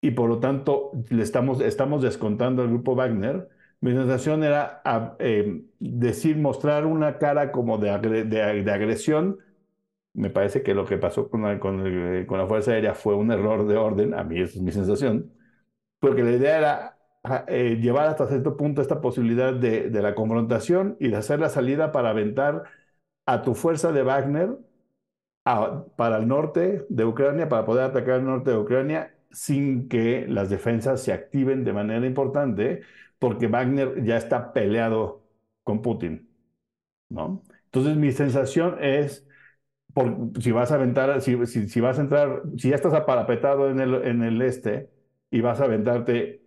[0.00, 3.48] y por lo tanto le estamos, estamos descontando al grupo Wagner,
[3.80, 9.38] mi sensación era ah, em, decir, mostrar una cara como de, agresión
[10.14, 13.30] me parece que lo que pasó con la, con, con la Fuerza Aérea fue un
[13.32, 15.32] error de orden, a mí esa es mi sensación,
[16.00, 16.96] porque la idea era
[17.48, 21.92] eh, llevar hasta cierto punto esta posibilidad de, la confrontación y de hacer la salida
[21.92, 22.64] para aventar
[23.26, 24.56] a tu fuerza de Wagner
[25.96, 30.50] para el norte de Ucrania, para poder atacar el norte de Ucrania sin que las
[30.50, 32.82] defensas se activen de manera importante,
[33.18, 35.22] porque Wagner ya está peleado
[35.62, 36.28] con Putin,
[37.10, 37.44] ¿no?
[37.66, 39.26] Entonces mi sensación es,
[40.40, 44.22] si vas a aventar, si, vas a entrar, si ya estás aparapetado en el, en
[44.22, 44.90] el este
[45.30, 46.42] y vas a aventarte,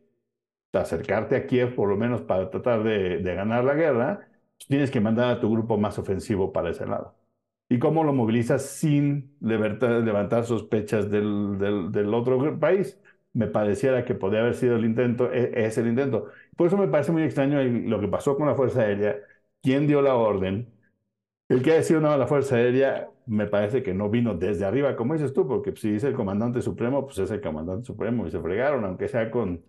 [0.73, 4.29] acercarte a Kiev por lo menos para tratar de, de ganar la guerra,
[4.67, 7.18] tienes que mandar a tu grupo más ofensivo para ese lado.
[7.69, 11.57] ¿Y cómo lo movilizas sin levantar sospechas del,
[11.91, 12.99] del, otro país?
[13.33, 16.27] Me pareciera que podría haber sido el intento, e, es el intento.
[16.57, 19.17] Por eso me parece muy extraño lo que pasó con la Fuerza Aérea,
[19.61, 20.73] quién dio la orden.
[21.49, 24.95] El que ha sido una la Fuerza Aérea me parece que no vino desde arriba,
[24.95, 28.31] como dices tú, porque si dice el comandante supremo, pues es el comandante supremo y
[28.31, 29.63] se fregaron, aunque sea con,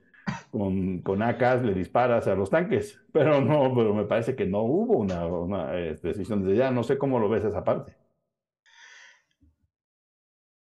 [0.50, 4.62] con, con AKs le disparas a los tanques, pero no, pero me parece que no
[4.62, 7.96] hubo una, una eh, decisión de ya, no sé cómo lo ves esa parte.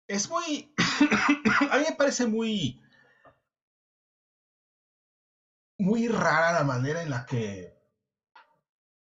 [0.09, 0.75] Es muy,
[1.71, 2.81] a mí me parece muy,
[5.79, 7.77] muy rara la manera en la que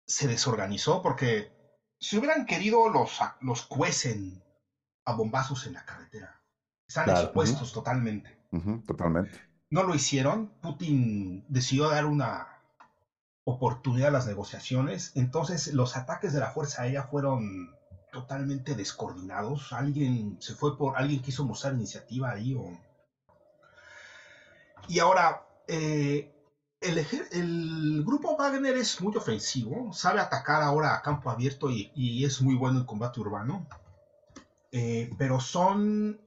[0.05, 1.51] se desorganizó, porque
[1.99, 4.43] si hubieran querido los, los cuecen
[5.05, 6.41] a bombazos en la carretera,
[6.87, 7.21] están claro.
[7.21, 7.73] expuestos uh -huh.
[7.73, 8.37] totalmente.
[8.51, 10.51] Uh -huh, totalmente no lo hicieron.
[10.61, 12.47] Putin decidió dar una
[13.43, 15.11] oportunidad a las negociaciones.
[15.15, 17.75] Entonces los ataques de la Fuerza Aérea fueron
[18.11, 19.73] totalmente descoordinados.
[19.73, 22.55] Alguien se fue por, alguien quiso mostrar iniciativa ahí.
[24.87, 26.31] Y ahora, eh,
[26.79, 32.43] el, grupo Wagner es muy ofensivo, sabe atacar ahora a campo abierto y, y es
[32.43, 33.67] muy bueno en combate urbano.
[34.71, 36.21] Eh, pero son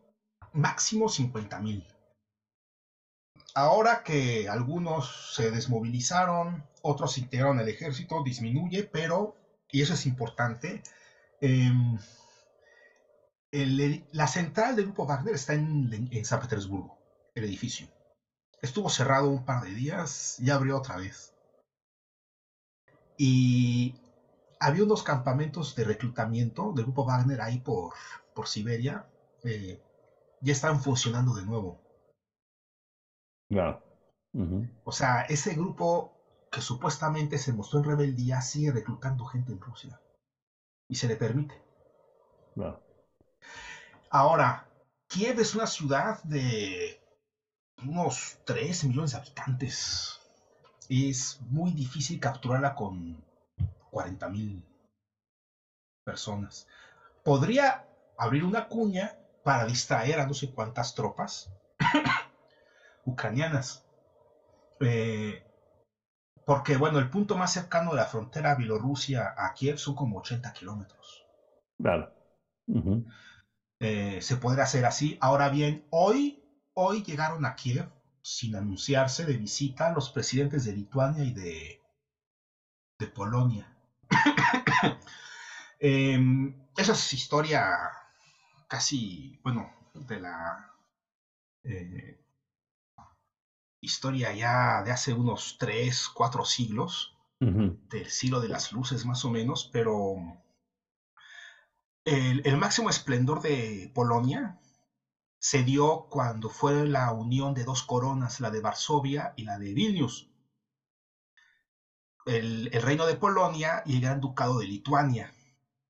[0.53, 1.87] máximo 50 mil.
[3.57, 9.35] Ahora que algunos se desmovilizaron, otros integraron al ejército, disminuye, pero,
[9.73, 10.83] y eso es importante,
[11.41, 11.99] el,
[14.13, 16.99] la central del grupo Wagner está en, San Petersburgo,
[17.35, 17.89] el edificio.
[18.61, 21.33] Estuvo cerrado un par de días, ya abrió otra vez.
[23.17, 23.95] Y
[24.61, 27.95] había unos campamentos de reclutamiento del grupo Wagner ahí por,
[28.35, 29.07] por Siberia,
[29.45, 29.81] eh,
[30.43, 31.86] ya están funcionando de nuevo.
[33.49, 33.83] Claro.
[34.35, 34.71] Uh -huh.
[34.85, 36.13] O sea, ese grupo
[36.51, 40.01] que supuestamente se mostró en rebeldía sigue reclutando gente en Rusia.
[40.89, 41.61] Y se le permite.
[42.55, 42.81] Claro.
[44.11, 44.67] Ahora,
[45.09, 47.01] Kiev es una ciudad de
[47.83, 50.21] unos 3 millones de habitantes.
[50.89, 53.23] Es muy difícil capturarla con
[53.91, 54.65] 40 mil
[56.05, 56.67] personas.
[57.25, 57.85] Podría
[58.17, 61.51] abrir una cuña para distraer a no sé cuántas tropas
[63.07, 63.87] ucranianas.
[64.81, 65.43] Eh,
[66.45, 70.53] porque, bueno, el punto más cercano de la frontera Bielorrusia a Kiev son como 80
[70.53, 71.25] kilómetros.
[71.79, 72.13] Claro.
[72.69, 73.13] Uh -huh.
[73.81, 75.17] eh, se podría hacer así.
[75.21, 76.43] Ahora bien, hoy,
[76.75, 77.89] hoy llegaron a Kiev,
[78.23, 81.81] sin anunciarse, de visita los presidentes de Lituania y de,
[82.99, 83.67] de Polonia.
[85.81, 86.19] eh,
[86.77, 87.91] esa es historia
[88.69, 90.73] casi, bueno, de la...
[91.65, 92.26] Eh,
[93.87, 97.89] historia ya de hace unos 3, 4 siglos, uh -huh.
[97.89, 100.16] del siglo de las luces más o menos, pero
[102.05, 104.59] el, el, máximo esplendor de Polonia
[105.39, 109.72] se dio cuando fue la unión de dos coronas, la de Varsovia y la de
[109.72, 110.28] Vilnius.
[112.26, 115.32] El, el reino de Polonia y el gran ducado de Lituania.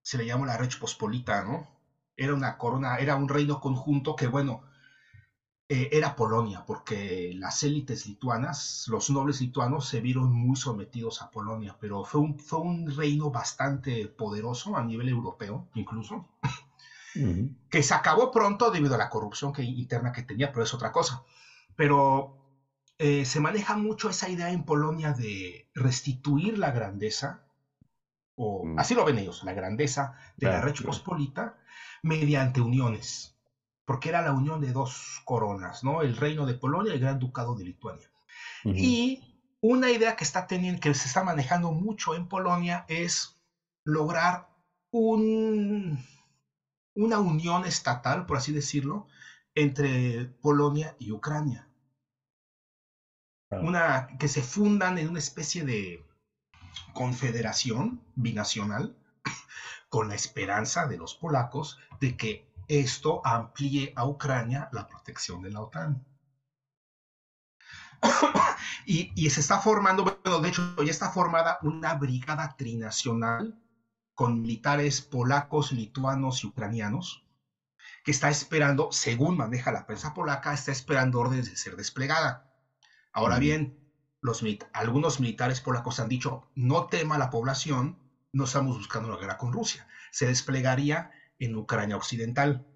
[0.03, 1.67] Se le llamó la Reich Pospolita, ¿no?
[2.17, 4.63] Era una corona, era un reino conjunto que, bueno,
[5.69, 11.31] eh, era Polonia, porque las élites lituanas, los nobles lituanos se vieron muy sometidos a
[11.31, 17.57] Polonia, pero fue un, fue un reino bastante poderoso a nivel europeo, incluso, uh -huh.
[17.69, 20.93] que se acabó pronto debido a la corrupción que, interna que tenía, pero es otra
[20.93, 21.25] cosa.
[21.75, 22.39] Pero
[22.99, 27.43] eh, se maneja mucho esa idea en Polonia de restituir la grandeza,
[28.37, 28.81] o uh -huh.
[28.81, 31.59] así lo ven ellos, la grandeza de claro, la Reich Pospolita,
[32.03, 33.36] mediante uniones
[33.87, 36.03] porque era la unión de dos coronas, ¿no?
[36.03, 38.11] El reino de Polonia y el gran ducado de Lituania.
[38.65, 38.79] Uh -huh.
[38.79, 39.23] Y
[39.61, 43.39] una idea que está teniendo, que se está manejando mucho en Polonia es
[43.85, 44.49] lograr
[44.91, 46.05] un,
[46.95, 49.07] una unión estatal, por así decirlo,
[49.55, 51.69] entre Polonia y Ucrania.
[53.51, 53.69] Uh -huh.
[53.69, 56.05] Una que se fundan en una especie de
[56.93, 58.97] confederación binacional
[59.89, 65.51] con la esperanza de los polacos de que esto amplíe a Ucrania la protección de
[65.51, 66.05] la OTAN.
[68.87, 73.59] y, se está formando, bueno, de hecho ya está formada una brigada trinacional
[74.15, 77.25] con militares polacos, lituanos y ucranianos,
[78.05, 82.51] que está esperando, según maneja la prensa polaca, está esperando órdenes de ser desplegada.
[83.13, 83.79] Ahora bien,
[84.21, 84.43] los,
[84.73, 87.99] algunos militares polacos han dicho, no tema la población,
[88.33, 92.67] no estamos buscando una guerra con Rusia, se desplegaría en Ucrania Occidental.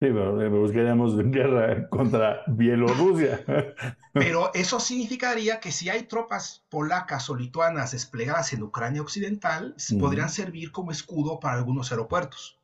[0.00, 3.44] Sí, pero buscaríamos guerra contra Bielorrusia.
[4.12, 10.28] Pero eso significaría que si hay tropas polacas o lituanas desplegadas en Ucrania Occidental, podrían
[10.28, 12.60] servir como escudo para algunos aeropuertos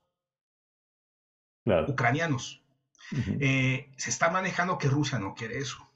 [1.88, 2.62] ucranianos.
[3.40, 5.90] Eh, se está manejando que Rusia no quiere eso.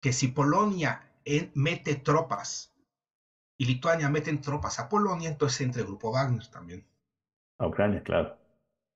[0.00, 1.12] Que si Polonia
[1.54, 2.72] mete tropas
[3.58, 6.86] y Lituania meten tropas a Polonia, entonces entra el grupo Wagner también.
[7.60, 8.38] A Ucrania, claro.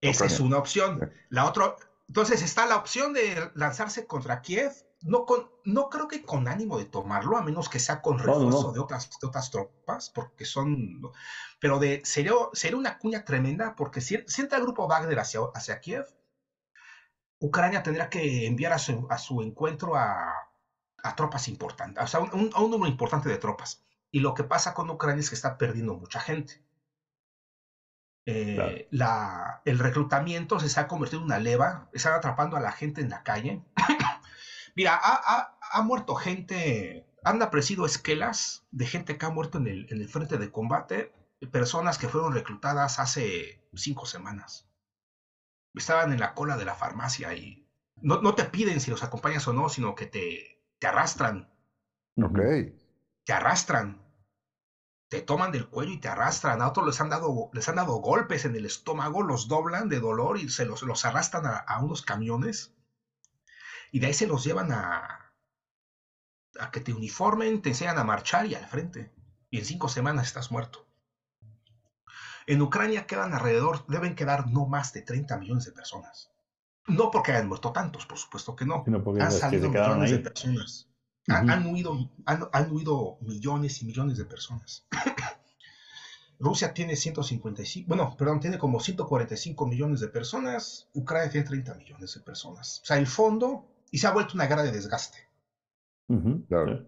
[0.01, 1.13] Esa es una opción.
[1.29, 1.77] La otra,
[2.09, 6.79] entonces está la opción de lanzarse contra Kiev, no, con, no creo que con ánimo
[6.79, 11.03] de tomarlo, a menos que sea con refuerzo De, otras, de otras tropas, porque son,
[11.61, 15.81] pero de, sería, sería una cuña tremenda, porque si, entra el grupo Wagner hacia, hacia
[15.81, 16.07] Kiev,
[17.39, 20.33] Ucrania tendrá que enviar a su, a su encuentro a,
[21.03, 23.85] a, tropas importantes, o sea, un, a un número importante de tropas.
[24.11, 26.64] Y lo que pasa con Ucrania es que está perdiendo mucha gente.
[28.27, 33.01] Eh, la, el reclutamiento se ha convertido en una leva, están atrapando a la gente
[33.01, 33.63] en la calle.
[34.75, 39.87] Mira, ha, ha, muerto gente, han aparecido esquelas de gente que ha muerto en el,
[39.91, 41.13] en el frente de combate,
[41.53, 44.67] personas que fueron reclutadas hace cinco semanas.
[45.75, 49.47] Estaban en la cola de la farmacia y no, no te piden si los acompañas
[49.49, 51.51] o no, sino que te, te arrastran.
[52.17, 52.39] Ok.
[53.25, 54.04] Te arrastran
[55.15, 56.61] te toman del cuello y te arrastran.
[56.61, 60.01] A otros les han dado, les han dado golpes en el estómago, los doblan de
[60.01, 62.75] dolor y se los, los arrastran a, unos camiones.
[63.93, 65.33] Y de ahí se los llevan a,
[66.59, 69.15] a que te uniformen, te enseñan a marchar y al frente.
[69.51, 70.85] Y en cinco semanas estás muerto.
[72.49, 76.33] En Ucrania quedan alrededor, deben quedar no más de 30 millones de personas.
[76.89, 78.85] No porque hayan muerto tantos, por supuesto que no.
[79.21, 80.89] han salido millones de personas
[81.29, 84.85] han, huido, han, huido millones y millones de personas.
[86.39, 92.15] Rusia tiene 155, bueno, perdón, tiene como 145 millones de personas, Ucrania tiene 30 millones
[92.15, 92.81] de personas.
[92.83, 95.19] O sea, el fondo, y se ha vuelto una guerra de desgaste.
[96.49, 96.87] claro.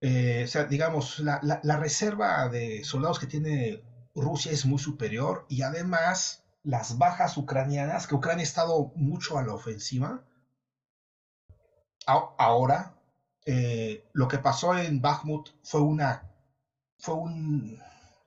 [0.00, 3.82] Eh, o sea, digamos, la, la, reserva de soldados que tiene
[4.14, 9.42] Rusia es muy superior y además las bajas ucranianas, que Ucrania ha estado mucho a
[9.42, 10.22] la ofensiva,
[12.06, 12.97] ahora
[13.50, 16.30] eh, lo que pasó en Bakhmut fue una
[16.98, 17.78] fue un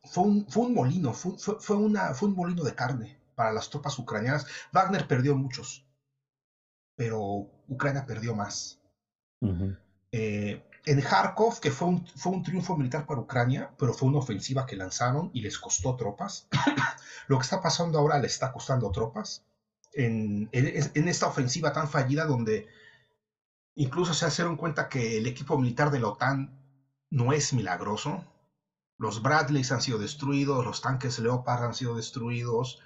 [0.03, 3.69] fue un, fue un molino, fue, fue, una, fue un molino de carne para las
[3.69, 4.47] tropas ucranianas.
[4.73, 5.85] Wagner perdió muchos,
[6.95, 8.79] pero Ucrania perdió más.
[10.11, 14.17] Eh, en Kharkov, que fue un, fue un triunfo militar para Ucrania, pero fue una
[14.17, 16.47] ofensiva que lanzaron y les costó tropas.
[17.27, 19.45] Lo que está pasando ahora le está costando tropas.
[19.93, 22.67] En, en, en, esta ofensiva tan fallida donde
[23.81, 26.55] Incluso se dieron cuenta que el equipo militar de la OTAN
[27.09, 28.23] no es milagroso.
[28.99, 32.79] Los Bradleys han sido destruidos, los tanques Leopard han sido destruidos.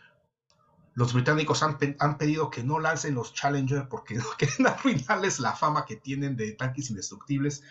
[0.93, 1.77] Los británicos han,
[2.17, 6.53] pedido que no lancen los Challenger porque no quieren arruinarles la fama que tienen de
[6.53, 7.61] tanques indestructibles.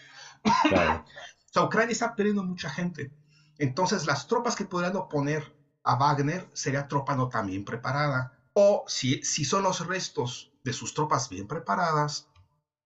[0.68, 1.02] Claro.
[1.48, 3.10] o sea, Ucrania está perdiendo mucha gente.
[3.56, 5.50] Entonces, las tropas que podrían oponer
[5.82, 8.34] a Wagner sería tropa no tan bien preparada.
[8.52, 12.28] O si, si son los restos de sus tropas bien preparadas,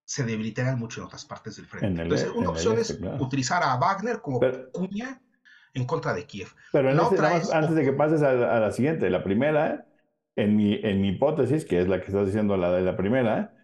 [0.08, 2.00] se debilitarán mucho en otras partes del frente.
[2.00, 4.40] Entonces, una opción es este, utilizar a Wagner como
[4.72, 5.20] cuña
[5.74, 6.48] en contra de Kiev.
[6.72, 9.86] Pero este, antes de que pases a, la siguiente, la primera,
[10.34, 13.54] en mi, en mi hipótesis, que es la que estás diciendo, la de la primera,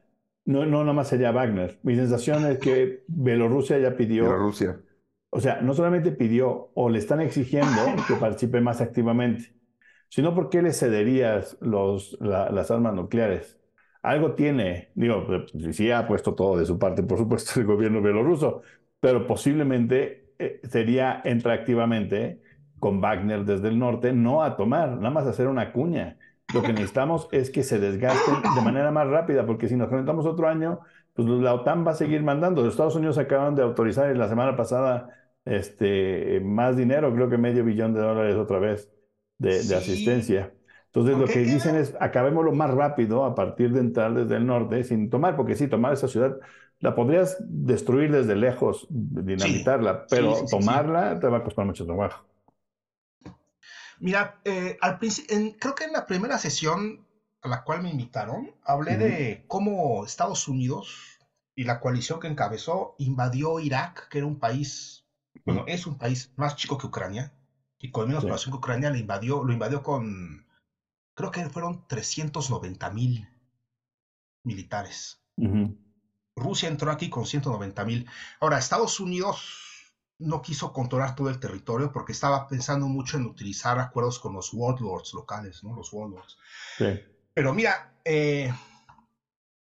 [0.45, 1.81] no, no nomás sería Wagner.
[1.83, 4.25] Mi sensación es que Bielorrusia ya pidió.
[4.25, 4.83] Bielorrusia.
[5.31, 9.57] O sea, no solamente pidió o le están exigiendo que participe más activamente,
[10.11, 13.59] sino porque le cederías los, las armas nucleares
[14.05, 18.03] algo tiene, digo, pues, sí ha puesto todo de su parte, por supuesto, el gobierno
[18.03, 18.63] bielorruso,
[19.01, 22.43] pero posiblemente eh, sería entrar activamente
[22.79, 26.19] con Wagner desde el norte, no a tomar, nada más hacer una cuña.
[26.53, 30.27] Lo que necesitamos es que se desgasten de manera más rápida, porque si nos conectamos
[30.27, 30.81] otro año,
[31.15, 32.63] pues la OTAN va a seguir mandando.
[32.63, 35.09] Los Estados Unidos acaban de autorizar la semana pasada
[35.47, 38.93] este, más dinero, creo que medio billón de dólares otra vez
[39.39, 40.54] de, de asistencia.
[40.95, 44.85] Entonces lo que dicen es, acabémoslo más rápido a partir de entrar desde el norte
[44.85, 46.39] sin tomar, porque sí, tomar esa ciudad
[46.79, 52.25] la podrías destruir desde lejos, dinamitarla, pero tomarla te va a costar mucho trabajo.
[53.99, 57.05] Mira, eh, al creo que en la primera sesión
[57.43, 61.19] a la cual me invitaron, hablé de cómo Estados Unidos
[61.57, 65.05] y la coalición que encabezó invadió Irak, que era un país,
[65.45, 67.33] bueno, es un país más chico que Ucrania,
[67.79, 70.44] y con menos población que Ucrania, le invadió, lo invadió con,
[71.15, 73.29] creo que fueron 390 mil
[74.45, 75.21] militares.
[76.37, 78.09] Rusia entró aquí con 190 mil.
[78.41, 83.79] Ahora, Estados Unidos no quiso controlar todo el territorio porque estaba pensando mucho en utilizar
[83.79, 85.75] acuerdos con los warlords locales, ¿no?
[85.75, 86.37] Los warlords.
[87.35, 88.53] Pero mira, eh,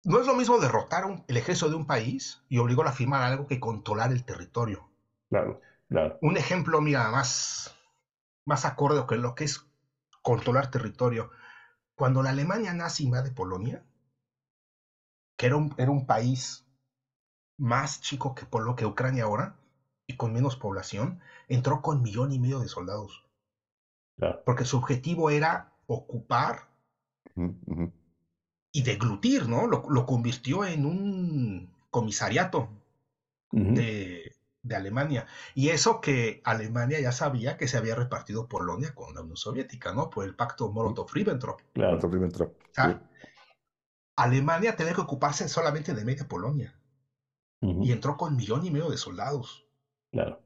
[0.05, 3.47] no es lo mismo derrotar el ejército de un país y obligó a firmar algo
[3.47, 4.90] que controlar el territorio.
[5.28, 6.18] Claro, claro.
[6.22, 7.74] Un ejemplo, mira, más,
[8.45, 9.64] más acorde con lo que es
[10.23, 11.31] controlar territorio.
[11.95, 13.85] Cuando la Alemania nazi invade Polonia,
[15.37, 16.66] que era un, era un país
[17.59, 18.47] más chico que,
[18.77, 19.57] que Ucrania ahora,
[20.07, 23.25] y con menos población, entró con millón y medio de soldados.
[24.45, 26.68] Porque su objetivo era ocupar
[28.73, 29.66] y deglutir, ¿no?
[29.66, 32.68] Lo, convirtió en un comisariato
[33.51, 34.22] de,
[34.70, 35.26] Alemania.
[35.54, 39.92] Y eso que Alemania ya sabía que se había repartido Polonia con la Unión Soviética,
[39.92, 40.08] ¿no?
[40.08, 41.58] Por el pacto Molotov-Ribbentrop.
[41.72, 42.52] Claro, Molotov-Ribbentrop.
[44.16, 46.78] Alemania tenía que ocuparse solamente de media Polonia.
[47.60, 49.64] Y entró con millón y medio de soldados.
[50.10, 50.42] Claro.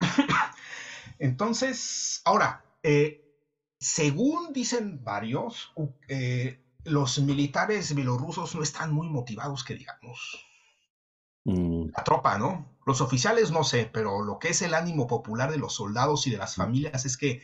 [1.18, 3.24] Entonces, ahora, eh,
[3.78, 5.72] según dicen varios,
[6.08, 10.44] eh, los militares bielorrusos no están muy motivados, que digamos.
[11.44, 11.90] Mm.
[11.96, 12.74] La tropa, ¿no?
[12.86, 16.30] Los oficiales no sé, pero lo que es el ánimo popular de los soldados y
[16.30, 17.40] de las familias es que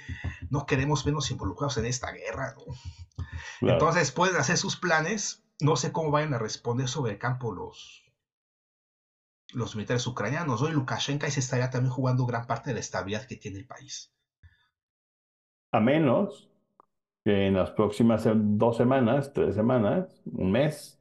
[0.50, 3.68] no queremos vernos involucrados en esta guerra, ¿no?
[3.68, 8.04] Entonces pueden hacer sus planes, no sé cómo vayan a responder sobre el campo los,
[9.52, 10.60] los militares ucranianos.
[10.62, 14.12] Hoy Lukashenko se estaría también jugando gran parte de la estabilidad que tiene el país.
[15.72, 16.50] A menos
[17.24, 20.99] que en las próximas dos semanas, tres semanas, un mes,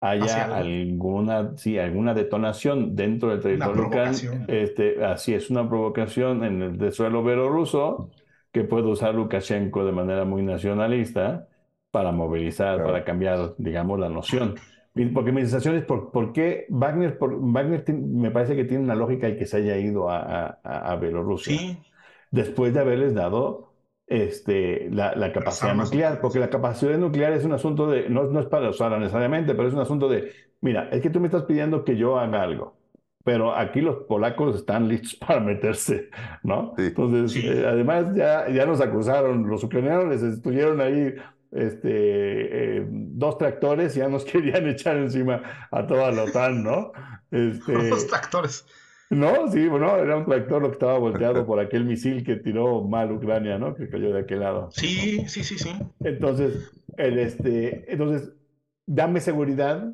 [0.00, 4.44] haya alguna, sí, alguna detonación dentro del territorio ucraniano.
[4.48, 8.10] Este, así es, una provocación en el suelo belorruso
[8.52, 11.48] que puede usar Lukashenko de manera muy nacionalista
[11.90, 14.54] para movilizar, para cambiar, digamos, la noción.
[15.12, 19.26] Porque mi sensación es, ¿por, qué Wagner, por, Wagner me parece que tiene una lógica
[19.26, 21.56] el que se haya ido a, a, Bielorrusia?
[21.56, 21.78] Sí.
[22.30, 23.65] Después de haberles dado
[24.06, 28.40] este, la, la capacidad nuclear, porque la capacidad nuclear es un asunto de, no, no
[28.40, 31.44] es para usarla necesariamente, pero es un asunto de, mira, es que tú me estás
[31.44, 32.78] pidiendo que yo haga algo,
[33.24, 36.10] pero aquí los polacos están listos para meterse,
[36.42, 36.74] ¿no?
[36.78, 41.14] Entonces, eh, además ya, ya nos acusaron, los ucranianos les estuvieron ahí
[41.52, 41.88] este,
[42.78, 46.92] eh, dos tractores ya nos querían echar encima a toda la OTAN, ¿no?
[47.32, 48.64] Este, dos tractores.
[49.10, 52.82] No, sí, bueno, era un tractor lo que estaba volteado por aquel misil que tiró
[52.82, 53.74] mal Ucrania, ¿no?
[53.74, 54.68] Que cayó de aquel lado.
[54.72, 55.70] Sí, sí, sí, sí.
[56.00, 58.32] Entonces, el, este, entonces,
[58.86, 59.92] dame seguridad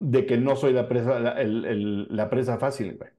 [0.00, 3.10] de que no soy la presa, la, la presa fácil, güey.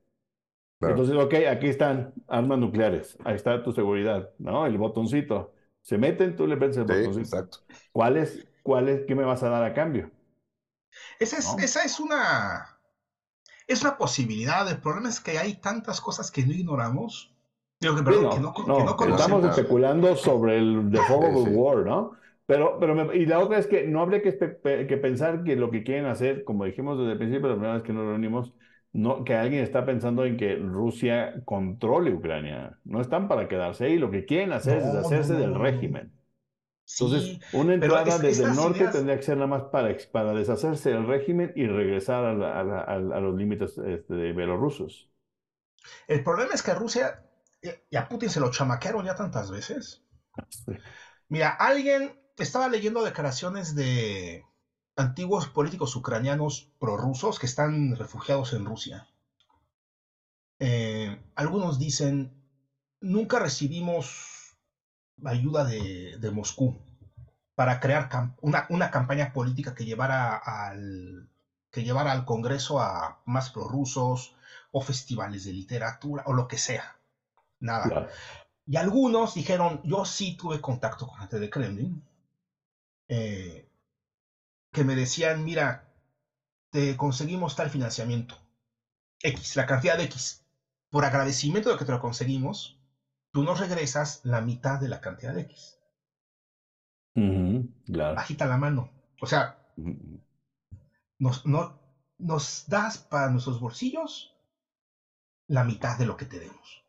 [0.82, 4.66] Entonces, ok, aquí están armas nucleares, ahí está tu seguridad, ¿no?
[4.66, 7.20] El botoncito se meten, tú le prendes el botón.
[7.20, 7.60] Exacto.
[7.91, 10.12] ¿Cuál es, cuál es, qué me vas a dar a cambio?
[11.20, 12.74] Esa es, esa es una,
[13.68, 14.70] es una posibilidad.
[14.70, 17.34] El problema es que hay tantas cosas que no ignoramos.
[17.80, 22.11] Digo que, perdón, que, no, que no Estamos especulando sobre el The Horrible War, ¿no?
[22.45, 25.84] Pero, pero y la otra es que no habría que, que, pensar que lo que
[25.84, 28.53] quieren hacer, como dijimos desde el principio, la primera vez que nos reunimos,
[28.93, 32.78] no, que alguien está pensando en que Rusia controle Ucrania.
[32.86, 33.97] No están para quedarse ahí.
[33.97, 36.13] Lo que quieren hacer es deshacerse del régimen.
[36.88, 41.07] Entonces, una entrada desde el norte tendría que ser nada más para, para deshacerse del
[41.07, 45.09] régimen y regresar a, los límites este, de belorrusos.
[46.07, 47.23] El problema es que Rusia
[47.89, 50.03] y a Putin se lo chamaquearon ya tantas veces.
[51.27, 54.45] Mira, alguien estaba leyendo declaraciones de
[54.95, 59.07] antiguos políticos ucranianos prorrusos que están refugiados en Rusia.
[60.59, 62.31] Eh, algunos dicen,
[63.01, 64.34] nunca recibimos
[65.24, 66.82] ayuda de, Moscú
[67.55, 68.09] para crear
[68.41, 71.30] una, campaña política que llevara, al,
[71.72, 74.36] que llevara al Congreso a más prorrusos
[74.72, 76.97] o festivales de literatura o lo que sea.
[77.59, 78.09] Nada.
[78.68, 82.03] Y algunos dijeron, yo sí tuve contacto con gente de Kremlin.
[83.07, 83.70] Eh,
[84.72, 85.88] que me decían, mira,
[86.72, 88.38] te conseguimos tal financiamiento,
[89.22, 90.43] X, la cantidad de X.
[90.89, 92.74] Por agradecimiento de que te lo conseguimos,
[93.36, 95.77] tú nos regresas la mitad de la cantidad de X.
[98.15, 98.93] Bajita la mano.
[99.19, 99.57] O sea,
[101.19, 101.77] nos, no,
[102.17, 104.33] nos das para nuestros bolsillos
[105.47, 106.86] la mitad de lo que tenemos.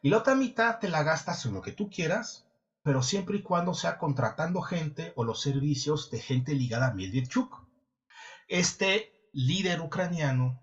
[0.00, 2.46] Y la otra mitad te la gastas en lo que tú quieras,
[2.82, 7.66] pero siempre y cuando sea contratando gente o los servicios de gente ligada a Medvedchuk.
[8.48, 10.58] Este líder ucraniano,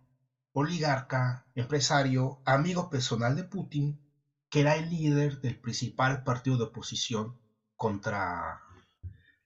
[0.54, 4.09] oligarca, empresario, amigo personal de Putin,
[4.50, 7.38] que era el líder del principal partido de oposición
[7.76, 8.62] contra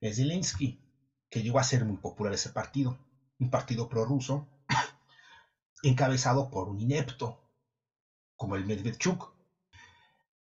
[0.01, 0.79] Zelensky,
[1.29, 2.97] que llegó a ser muy popular ese partido,
[3.39, 4.47] un partido prorruso,
[5.83, 7.39] encabezado por un inepto,
[8.35, 9.33] como el Medvedchuk.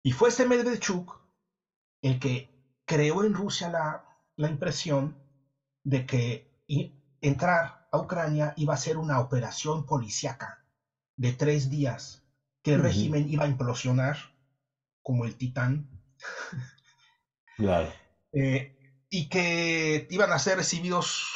[0.04, 1.22] Y fue este Medvedchuk
[2.02, 2.54] el que
[2.86, 5.18] creó en Rusia la, la impresión
[5.84, 6.48] de que
[7.22, 10.64] entrar a Ucrania iba a ser una operación policíaca
[11.18, 12.24] de tres días,
[12.62, 14.18] que el régimen iba a implosionar
[15.06, 15.88] como el titán.
[17.58, 17.94] Claro.
[18.34, 18.74] Eh,
[19.08, 21.28] y que iban a ser recibidos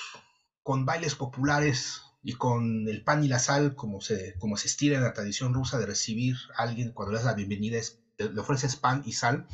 [0.63, 4.97] con bailes populares y con el pan y la sal, como se, como se estira
[4.97, 8.41] en la tradición rusa de recibir a alguien cuando le das la bienvenida, es, le
[8.41, 9.45] ofreces pan y sal.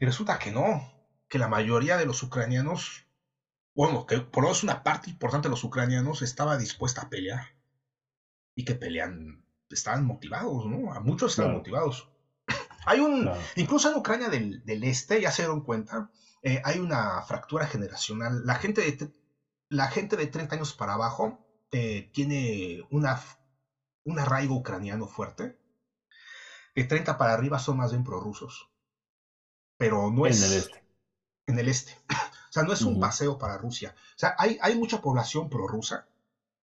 [0.00, 0.90] Y resulta que no,
[1.28, 3.06] que la mayoría de los ucranianos,
[3.74, 7.42] bueno, que por lo menos una parte importante de los ucranianos estaba dispuesta a pelear.
[8.54, 10.94] Y que pelean, estaban motivados, ¿no?
[10.94, 12.08] A muchos estaban motivados.
[12.88, 16.10] Hay un, incluso en Ucrania del, del, Este, ya se dieron cuenta,
[16.42, 18.46] eh, hay una fractura generacional.
[18.46, 19.12] La gente de,
[19.68, 21.38] la gente de 30 años para abajo
[21.70, 23.20] eh, tiene una,
[24.04, 25.58] un arraigo ucraniano fuerte.
[26.74, 28.70] De 30 para arriba son más bien prorrusos.
[29.76, 30.42] Pero no es...
[30.42, 30.84] En el este.
[31.46, 31.92] En el este.
[32.08, 33.94] o sea, no es un paseo para Rusia.
[33.96, 36.08] O sea, hay, hay mucha población prorrusa,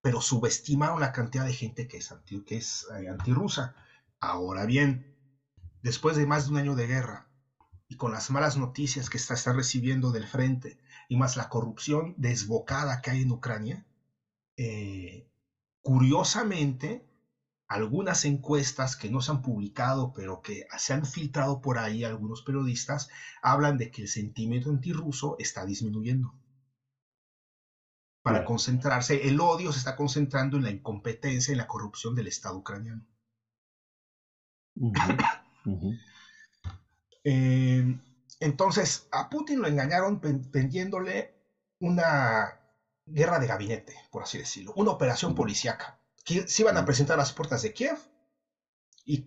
[0.00, 3.76] pero subestimaron la cantidad de gente que es, anti, que es eh, antirrusa.
[4.18, 5.15] Ahora bien,
[5.86, 7.28] después de más de un año de guerra
[7.86, 12.16] y con las malas noticias que está, está recibiendo del frente y más la corrupción
[12.16, 13.86] desbocada que hay en Ucrania,
[14.56, 15.30] eh,
[15.82, 17.08] curiosamente,
[17.68, 22.42] algunas encuestas que no se han publicado, pero que se han filtrado por ahí algunos
[22.42, 23.08] periodistas,
[23.40, 26.34] hablan de que el sentimiento antirruso está disminuyendo.
[28.22, 32.56] Para concentrarse, el odio se está concentrando en la incompetencia y la corrupción del Estado
[32.56, 33.06] ucraniano.
[37.24, 37.98] Eh,
[38.40, 41.34] entonces, a Putin lo engañaron vendiéndole
[41.80, 42.58] una
[43.04, 47.18] guerra de gabinete, por así decirlo, una operación policíaca, que se iban a presentar a
[47.18, 47.98] las puertas de Kiev
[49.04, 49.26] y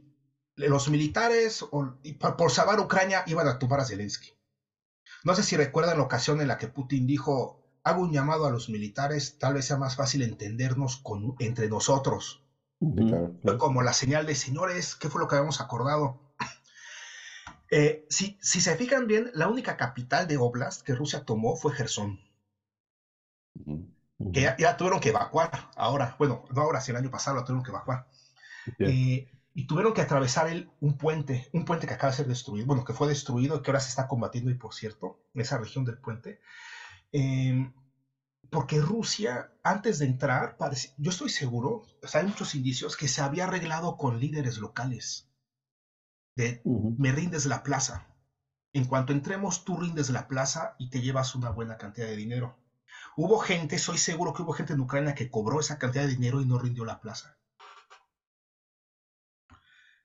[0.55, 4.33] los militares, por salvar Ucrania, iban a tumbar a Zelensky.
[5.23, 8.51] No sé si recuerdan la ocasión en la que Putin dijo, hago un llamado a
[8.51, 12.43] los militares, tal vez sea más fácil entendernos con, entre nosotros.
[13.57, 16.19] Como la señal de, señores, ¿qué fue lo que habíamos acordado?
[17.71, 21.73] Eh, si, si se fijan bien, la única capital de Oblast que Rusia tomó fue
[21.73, 22.19] Gerson
[24.33, 27.63] que ya, tuvieron que evacuar ahora, bueno, no ahora, si el año pasado lo tuvieron
[27.63, 28.07] que evacuar.
[28.79, 32.67] Eh, y tuvieron que atravesar el, un puente, un puente que acaba de ser destruido,
[32.67, 35.57] bueno, que fue destruido y que ahora se está combatiendo, y por cierto, en esa
[35.57, 36.39] región del puente.
[37.11, 37.73] Em,
[38.49, 40.57] porque Rusia, antes de entrar,
[40.97, 45.28] yo estoy seguro, hay muchos indicios que se había arreglado con líderes locales.
[46.39, 48.07] De me rindes la plaza.
[48.71, 52.57] En cuanto entremos, tú rindes la plaza y te llevas una buena cantidad de dinero.
[53.17, 56.39] Hubo gente, soy seguro que hubo gente en Ucrania que cobró esa cantidad de dinero
[56.39, 57.37] y no rindió la plaza.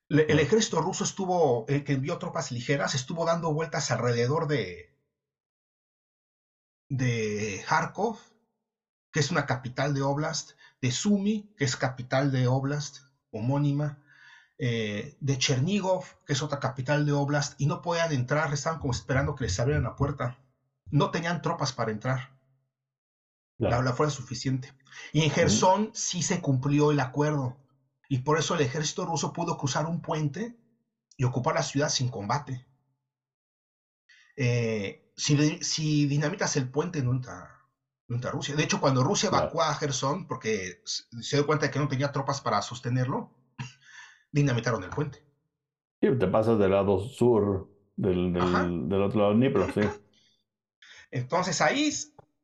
[0.08, 4.92] El ejército ruso estuvo, el que envió tropas ligeras, estuvo dando vueltas alrededor de,
[6.88, 8.18] de Kharkov,
[9.12, 14.03] que es una capital de Oblast, de Sumy, que es capital de Oblast, homónima,
[14.58, 18.92] eh, de Chernigov, que es otra capital de Oblast, y no podían entrar, estaban como
[18.92, 20.38] esperando que les abrieran la puerta.
[20.90, 22.34] No tenían tropas para entrar.
[23.58, 24.72] La, la, fuerza suficiente.
[25.12, 27.56] Y en Gerson sí se cumplió el acuerdo.
[28.08, 30.56] Y por eso el ejército ruso pudo cruzar un puente
[31.16, 32.66] y ocupar la ciudad sin combate.
[34.36, 37.60] Eh, si, si, dinamitas el puente, no entra,
[38.08, 38.56] no entra, Rusia.
[38.56, 42.12] De hecho, cuando Rusia evacuó a Gerson, porque se dio cuenta de que no tenía
[42.12, 43.32] tropas para sostenerlo,
[44.34, 45.24] dinamitaron el puente.
[46.00, 49.80] Sí, te pasas del lado sur del, del, del otro lado del Dnipro, sí.
[51.10, 51.90] Entonces ahí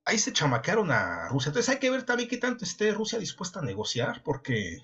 [0.05, 1.51] ahí se chamaquearon a Rusia.
[1.51, 4.79] Entonces hay que ver también qué tanto esté Rusia dispuesta a negociar, porque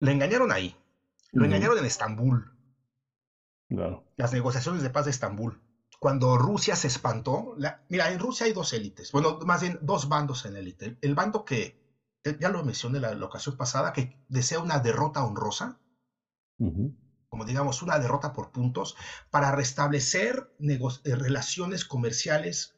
[0.00, 0.76] le engañaron ahí.
[1.32, 2.52] Lo engañaron en Estambul.
[4.16, 5.60] Las negociaciones de paz de Estambul.
[5.98, 7.56] Cuando Rusia se espantó,
[7.88, 10.98] mira, en Rusia hay dos élites, bueno, más bien dos bandos en la élite.
[11.00, 11.83] El bando que,
[12.38, 15.78] ya lo mencioné la, la ocasión pasada, que desea una derrota honrosa,
[17.28, 18.96] como digamos una derrota por puntos,
[19.30, 22.76] para restablecer eh, relaciones comerciales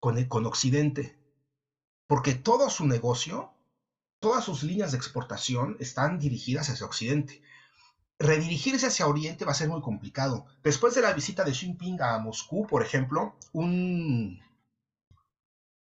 [0.00, 1.18] con, con Occidente.
[2.06, 3.52] Porque todo su negocio
[4.22, 7.42] todas sus líneas de exportación están dirigidas hacia Occidente.
[8.20, 10.46] Redirigirse hacia Oriente va a ser muy complicado.
[10.62, 14.40] Después de la visita de Xi Jinping a Moscú, por ejemplo, un,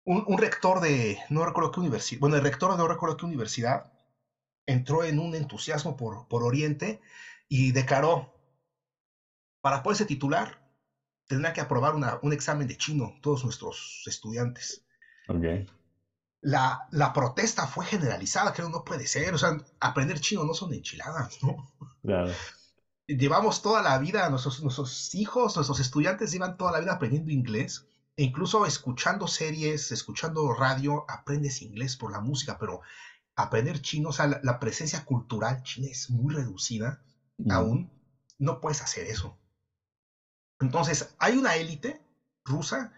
[0.04, 3.91] un, rector de, no recuerdo qué universidad, bueno, el rector de no recuerdo qué universidad,
[4.66, 7.02] entró en un entusiasmo por, por Oriente
[7.47, 8.34] y declaró,
[9.62, 10.60] para poderse titular,
[11.28, 14.84] tendrá que aprobar un examen de chino todos nuestros estudiantes.
[15.28, 15.68] Okay
[16.41, 20.74] la, la, protesta fue generalizada, creo no puede ser, o sea, aprender chino no son
[20.74, 21.72] enchiladas, ¿no?
[22.02, 22.32] Claro.
[23.08, 27.86] Llevamos toda la vida, nuestros, nuestros hijos, nuestros estudiantes llevan toda la vida aprendiendo inglés,
[28.16, 32.82] incluso escuchando series, escuchando radio, aprendes inglés por la música, pero
[33.36, 37.01] aprender chino, o sea, la, presencia cultural china es muy reducida,
[37.49, 37.91] aún
[38.38, 39.38] no puedes hacer eso.
[40.59, 42.01] Entonces, hay una élite
[42.43, 42.91] rusa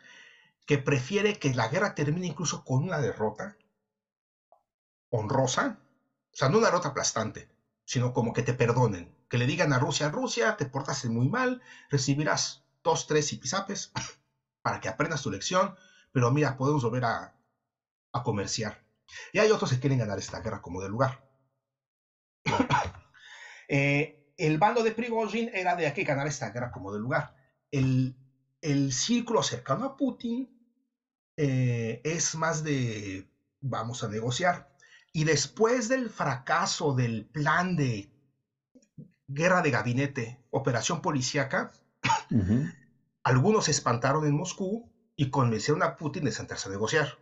[0.65, 3.57] que prefiere que la guerra termine incluso con una derrota
[5.09, 5.79] honrosa,
[6.31, 7.49] o sea, no una derrota aplastante,
[7.85, 11.61] sino como que te perdonen, que le digan a Rusia, Rusia, te portaste muy mal,
[11.89, 13.91] recibirás dos, tres pisapes
[14.63, 15.75] para que aprendas tu lección,
[16.11, 17.35] pero mira, podemos volver a,
[18.13, 18.83] a comerciar.
[19.31, 21.23] Y hay otros que quieren ganar esta guerra como de lugar.
[23.69, 27.33] Eh, el bando de Prigozhin era de aquí ganar esta guerra como de lugar.
[27.71, 28.15] El,
[28.61, 30.53] el círculo cercano a Putin
[31.37, 34.69] eh, es más de vamos a negociar.
[35.13, 38.11] Y después del fracaso del plan de
[39.27, 41.71] guerra de gabinete, operación policíaca,
[43.23, 47.19] algunos se espantaron en Moscú y convencieron a Putin de sentarse a negociar.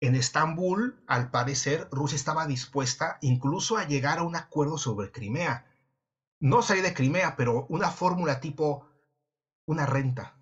[0.00, 5.66] En Estambul, al parecer, Rusia estaba dispuesta incluso a llegar a un acuerdo sobre Crimea.
[6.40, 8.86] No salir de Crimea, pero una fórmula tipo
[9.66, 10.36] una renta.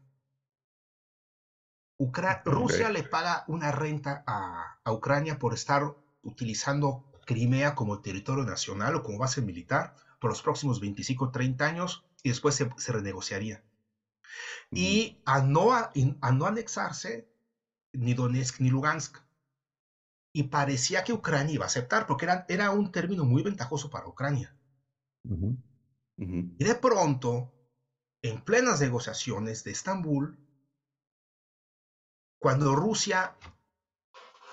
[2.44, 9.02] Rusia le paga una renta a, Ucrania por estar utilizando Crimea como territorio nacional o
[9.02, 13.62] como base militar por los próximos 25 o 30 años y después se, renegociaría.
[14.72, 15.92] Y a no, a,
[16.32, 17.24] no anexarse
[17.92, 19.18] ni Donetsk ni Lugansk.
[20.32, 24.08] Y parecía que Ucrania iba a aceptar porque era, era un término muy ventajoso para
[24.08, 24.56] Ucrania.
[26.16, 27.52] Y de pronto,
[28.22, 30.36] en plenas negociaciones de Estambul,
[32.40, 33.36] cuando Rusia,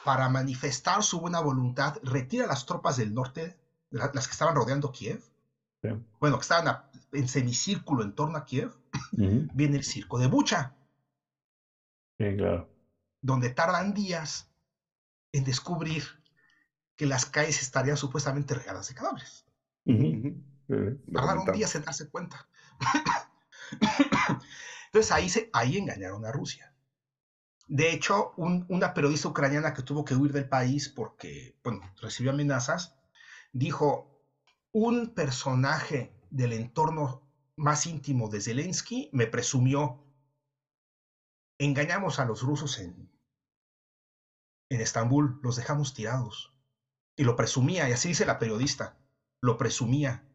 [0.05, 3.57] para manifestar su buena voluntad, retira las tropas del norte,
[3.89, 5.24] las que estaban rodeando Kiev,
[6.19, 6.84] bueno, que estaban
[7.14, 8.72] en semicírculo en torno a Kiev,
[9.11, 10.74] viene el circo de Bucha.
[12.18, 12.70] claro.
[13.22, 14.49] Donde tardan días
[15.32, 16.03] en descubrir
[16.95, 19.45] que las calles estarían supuestamente regadas de cadáveres.
[21.11, 22.47] Tardaron días en darse cuenta.
[24.86, 26.74] Entonces ahí, se, ahí engañaron a Rusia.
[27.68, 32.93] De hecho, una periodista ucraniana que tuvo que huir del país porque, bueno, recibió amenazas,
[33.53, 34.14] dijo,
[34.72, 37.21] un personaje del entorno
[37.55, 40.03] más íntimo de Zelensky me presumió,
[41.59, 43.11] engañamos a los rusos en,
[44.69, 46.51] en Estambul, los dejamos tirados.
[47.15, 48.97] Y lo presumía, y así dice la periodista,
[49.41, 50.27] lo presumía.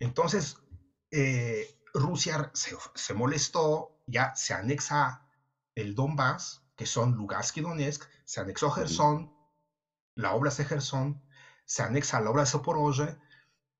[0.00, 0.56] Entonces,
[1.12, 5.28] eh, Rusia se, molestó, ya se anexa
[5.76, 9.32] el Donbass, que son Lugansk y Donetsk, se anexó Gerson,
[10.16, 11.22] la obra de Gerson,
[11.64, 13.16] se anexa la obra de Zaporozhye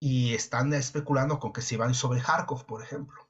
[0.05, 3.27] y están especulando con que se van sobre Kharkov, por ejemplo.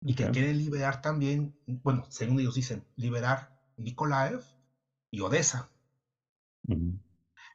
[0.00, 4.42] Y que quieren liberar también, bueno, según ellos dicen, liberar Nikolaev
[5.10, 5.70] y Odessa.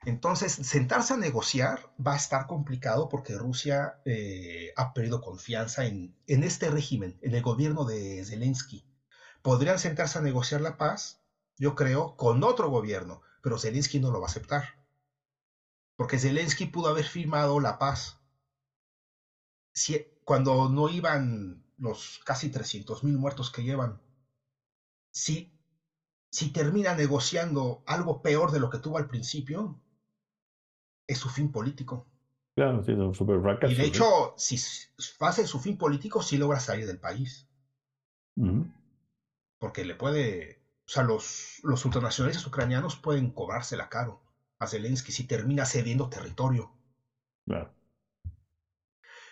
[0.03, 6.15] Entonces, sentarse a negociar va a estar complicado porque Rusia eh, ha perdido confianza en,
[6.27, 8.85] en, este régimen, en el gobierno de Zelensky.
[9.41, 11.23] Podrían sentarse a negociar la paz,
[11.57, 14.74] yo creo, con otro gobierno, pero Zelensky no lo va a aceptar.
[15.95, 18.19] Porque Zelensky pudo haber firmado la paz
[19.73, 24.01] si, cuando no iban los casi 300.000 muertos que llevan.
[25.11, 25.53] Si,
[26.31, 29.79] si termina negociando algo peor de lo que tuvo al principio,
[31.07, 32.07] es su fin político.
[32.55, 33.71] Claro, sí, es un super fracaso.
[33.71, 34.57] Y de hecho, si
[35.19, 37.47] hace su fin político, sí logra salir del país.
[39.59, 40.61] Porque le puede.
[40.87, 44.24] O sea, los, los ultranacionalistas ucranianos pueden cobrársela caro
[44.59, 46.71] a Zelensky si termina cediendo territorio.
[47.45, 47.73] Claro.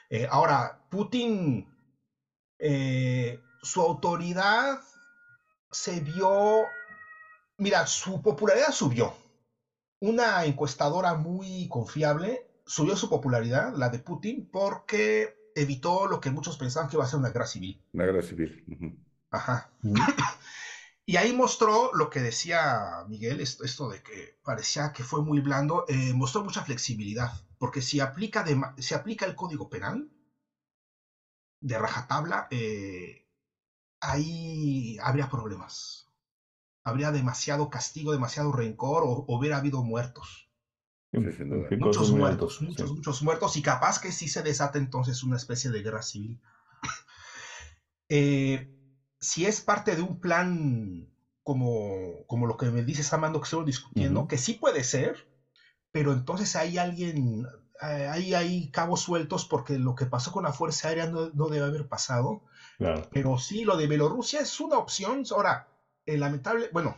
[0.10, 1.68] Eh, ahora, Putin,
[2.60, 4.80] eh, su autoridad
[5.72, 6.64] se vio.
[7.58, 9.14] Mira, su popularidad subió
[10.00, 16.58] una encuestadora muy confiable subió su popularidad, la de Putin, porque evitó lo que muchos
[16.58, 17.82] pensaban que iba a ser una guerra civil.
[17.94, 18.64] Una guerra civil.
[19.32, 19.72] Ajá.
[21.06, 25.84] Y ahí mostró lo que decía Miguel, esto, de que parecía que fue muy blando,
[25.88, 28.46] eh, mostró mucha flexibilidad, porque si aplica,
[28.78, 30.10] si aplica el código penal
[31.60, 33.26] de rajatabla, eh,
[34.00, 36.08] ahí habría problemas.
[36.86, 40.50] Habría demasiado castigo, demasiado rencor o, hubiera habido muertos.
[41.78, 45.82] muchos muertos, muchos, muchos muertos y capaz que sí se desata entonces una especie de
[45.82, 46.40] guerra civil.
[48.10, 48.73] eh,
[49.24, 51.10] si es parte de un plan
[51.44, 55.16] como, como lo que me dices, Amando, que estamos discutiendo, que sí puede ser,
[55.92, 57.46] pero entonces hay alguien,
[57.82, 61.66] eh, hay, hay cabos sueltos porque lo que pasó con la Fuerza Aérea no, debe
[61.66, 62.42] haber pasado.
[63.12, 65.24] Pero sí, lo de Bielorrusia es una opción.
[65.32, 65.70] Ahora,
[66.06, 66.98] el lamentable, bueno,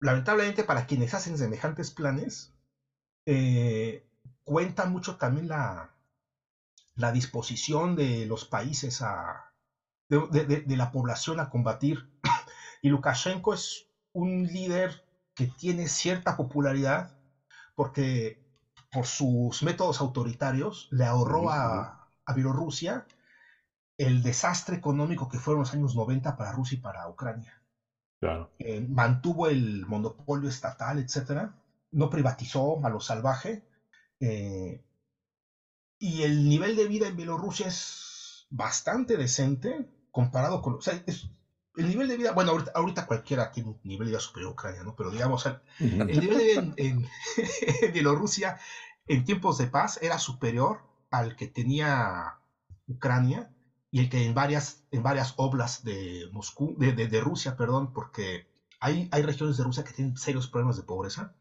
[0.00, 2.52] lamentablemente para quienes hacen semejantes planes,
[3.24, 4.04] eh,
[4.42, 5.94] cuenta mucho también la,
[6.96, 9.47] la disposición de los países a,
[10.08, 12.08] de, la población a combatir.
[12.80, 15.04] Y Lukashenko es un líder
[15.34, 17.18] que tiene cierta popularidad
[17.74, 18.40] porque
[18.92, 21.94] por sus métodos autoritarios le ahorró a,
[22.34, 23.06] Bielorrusia
[23.96, 27.60] el desastre económico que fueron los años 90 para Rusia y para Ucrania.
[28.58, 31.50] Eh, mantuvo el monopolio estatal, etc.
[31.90, 33.64] No privatizó a lo salvaje.
[34.20, 34.84] Eh,
[35.98, 39.88] y el nivel de vida en Bielorrusia es bastante decente
[40.18, 41.00] comparado con, o sea,
[41.76, 44.82] el nivel de vida, bueno, ahorita, cualquiera tiene un nivel de vida superior a Ucrania,
[44.82, 44.96] ¿no?
[44.96, 48.58] Pero digamos, el, nivel de vida en, Bielorrusia
[49.06, 50.80] en tiempos de paz era superior
[51.12, 52.40] al que tenía
[52.88, 53.54] Ucrania
[53.92, 58.48] y el que en varias, en varias oblas de Moscú, de, de, Rusia, perdón, porque
[58.80, 61.36] hay, hay regiones de Rusia que tienen serios problemas de pobreza.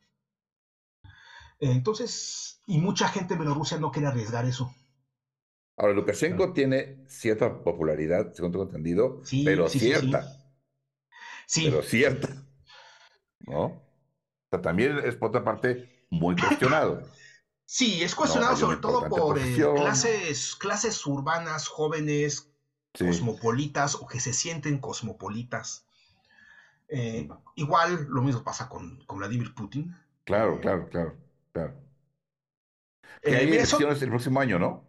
[1.60, 4.72] Entonces, y mucha gente en Bielorrusia no quiere arriesgar eso.
[5.78, 10.26] Ahora, Lukashenko tiene cierta popularidad, según tengo entendido, pero cierta.
[11.46, 12.30] Sí, Pero cierta.
[13.42, 13.64] ¿No?
[13.64, 17.04] O sea, también es por otra parte muy cuestionado.
[17.66, 22.50] Sí, es cuestionado sobre todo por eh, clases, clases urbanas, jóvenes,
[22.98, 25.86] cosmopolitas o que se sienten cosmopolitas.
[26.90, 29.96] Eh, igual lo mismo pasa con, con Vladimir Putin.
[30.24, 31.18] Claro, claro, claro,
[31.54, 31.74] claro.
[33.22, 34.88] Eh, hay elecciones el próximo año, ¿no?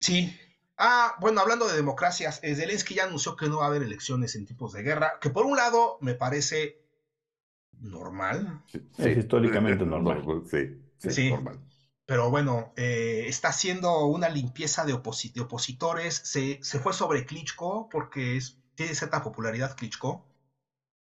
[0.00, 0.36] Sí.
[0.76, 4.36] Ah, bueno, hablando de democracias, eh, Zelensky ya anunció que no va a haber elecciones
[4.36, 6.80] en tiempos de guerra, que por un lado me parece
[7.80, 8.62] normal.
[8.96, 10.22] es históricamente normal.
[10.48, 11.58] Sí, sí, normal.
[12.06, 16.14] Pero bueno, eh, está haciendo una limpieza de, opositores.
[16.14, 20.26] Se, fue sobre Klitschko porque es, tiene cierta popularidad Klitschko,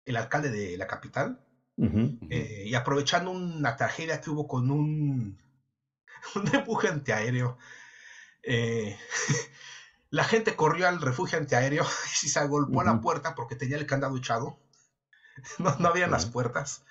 [0.05, 1.41] el alcalde de la capital.
[1.77, 5.37] Eh, y aprovechando una tragedia que hubo con un,
[6.35, 7.57] un empuje antiaéreo
[8.45, 8.97] eh,
[10.09, 11.83] la gente corrió al refugio antiaéreo
[12.23, 14.59] y se agolpó a la puerta porque tenía el candado echado.
[15.59, 16.85] No, no habían las puertas.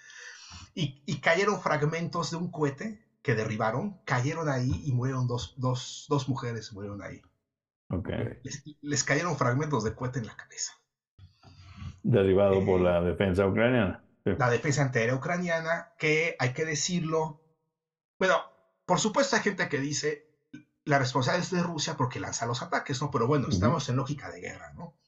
[0.74, 6.28] Y, cayeron fragmentos de un cohete que derribaron, cayeron ahí y murieron dos, dos, dos
[6.28, 7.22] mujeres, murieron ahí.
[7.88, 8.38] Okay.
[8.82, 10.72] Les, cayeron fragmentos de cohete en la cabeza.
[12.02, 14.04] Derribado por la eh, defensa ucraniana.
[14.24, 17.40] La defensa antiaérea ucraniana, que hay que decirlo.
[18.18, 18.42] Bueno,
[18.84, 20.23] por supuesto hay gente que dice,
[20.84, 23.10] la responsabilidad es de Rusia porque lanza los ataques, ¿no?
[23.10, 24.98] Pero bueno, estamos en lógica de guerra, ¿no?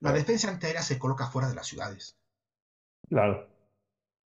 [0.00, 2.18] La defensa antiaérea se coloca fuera de las ciudades.
[3.08, 3.46] Claro.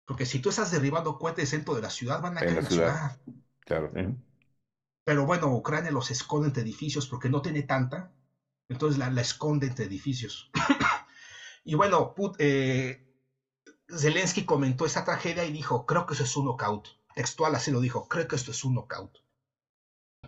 [0.06, 2.70] Porque si tú estás derribando cohetes dentro de la ciudad, van a caer en la
[2.70, 3.20] ciudad.
[3.60, 3.93] Claro.
[5.05, 8.12] Pero bueno, Ucrania los esconde entre edificios porque no tiene tanta.
[8.68, 10.51] Entonces la, esconde entre edificios.
[11.64, 13.18] y bueno, eh,
[13.89, 16.89] Zelensky comentó esta tragedia y dijo, creo que eso es un knockout.
[17.16, 19.23] Textual así lo dijo, creo que esto es un knockout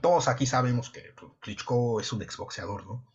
[0.00, 3.06] todos aquí sabemos que Klitschko es un exboxeador, ¿no?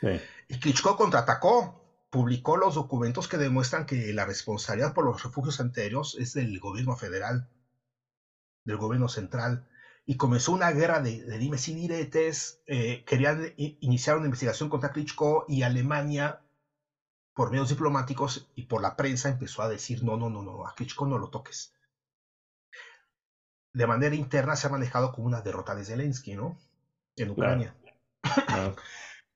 [0.00, 0.20] Sí.
[0.48, 6.16] Y Klitschko contraatacó, publicó los documentos que demuestran que la responsabilidad por los refugios anteriores
[6.18, 7.48] es del gobierno federal,
[8.64, 9.68] del gobierno central,
[10.06, 15.44] y comenzó una guerra de, dimes y diretes, eh, querían iniciar una investigación contra Klitschko
[15.48, 16.40] y Alemania,
[17.34, 20.74] por medios diplomáticos y por la prensa, empezó a decir, no, no, no, no, a
[20.74, 21.74] Klitschko no lo toques
[23.72, 26.58] de manera interna se ha manejado como una derrota de Zelensky, ¿no?
[27.16, 27.74] En Ucrania.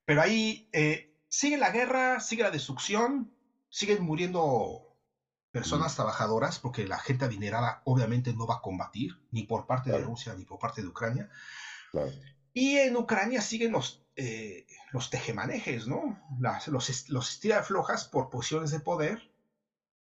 [0.04, 3.32] Pero ahí eh, sigue la guerra, sigue la destrucción,
[3.68, 4.96] siguen muriendo
[5.50, 5.96] personas mm.
[5.96, 10.34] trabajadoras, porque la gente adinerada obviamente no va a combatir, ni por parte de Rusia
[10.34, 11.30] ni por parte de Ucrania.
[12.52, 16.20] Y en Ucrania siguen los, eh, los tejemanejes, ¿no?
[16.66, 19.30] los, los flojas por posiciones de poder.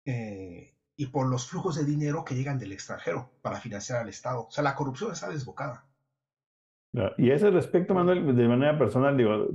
[0.06, 4.46] Eh, y por los flujos de dinero que llegan del extranjero para financiar al Estado.
[4.48, 5.84] O sea, la corrupción está desbocada.
[7.18, 9.48] Y a ese respecto, Manuel, de manera personal, digo,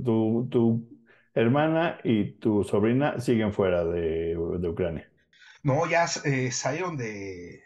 [0.51, 0.85] tu,
[1.33, 5.09] hermana y tu sobrina siguen fuera de, de Ucrania.
[5.63, 7.63] No, ya eh, salieron de,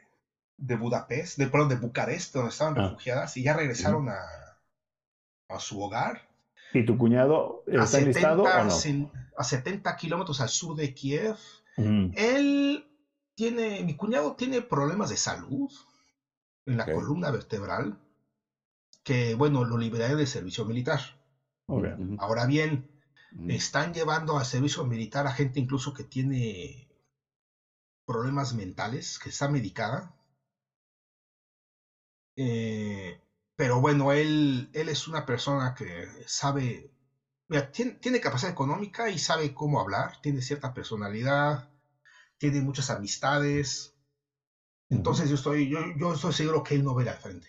[0.58, 2.84] de Budapest, de, perdón, de Bucarest, donde estaban Ah.
[2.90, 4.20] refugiadas, y ya regresaron a,
[5.50, 6.22] a su hogar.
[6.72, 9.22] ¿Y tu cuñado está enlistado o 70, no?
[9.36, 11.36] a 70 kilómetros al sur de Kiev.
[11.78, 12.86] Él
[13.42, 15.68] tiene, mi cuñado tiene problemas de salud
[16.68, 18.00] en la columna vertebral,
[19.02, 21.00] que bueno, lo liberaron del servicio militar.
[22.20, 22.88] Ahora bien,
[23.48, 26.88] están llevando al servicio militar a gente incluso que tiene
[28.06, 30.14] problemas mentales, que está medicada.
[32.36, 33.20] Eh,
[33.56, 36.92] pero bueno, él, él es una persona que sabe,
[37.48, 41.71] mira, tiene, tiene capacidad económica y sabe cómo hablar, tiene cierta personalidad,
[42.42, 43.94] tiene muchas amistades.
[44.90, 47.48] Entonces yo estoy, yo, yo estoy seguro que él no verá al frente.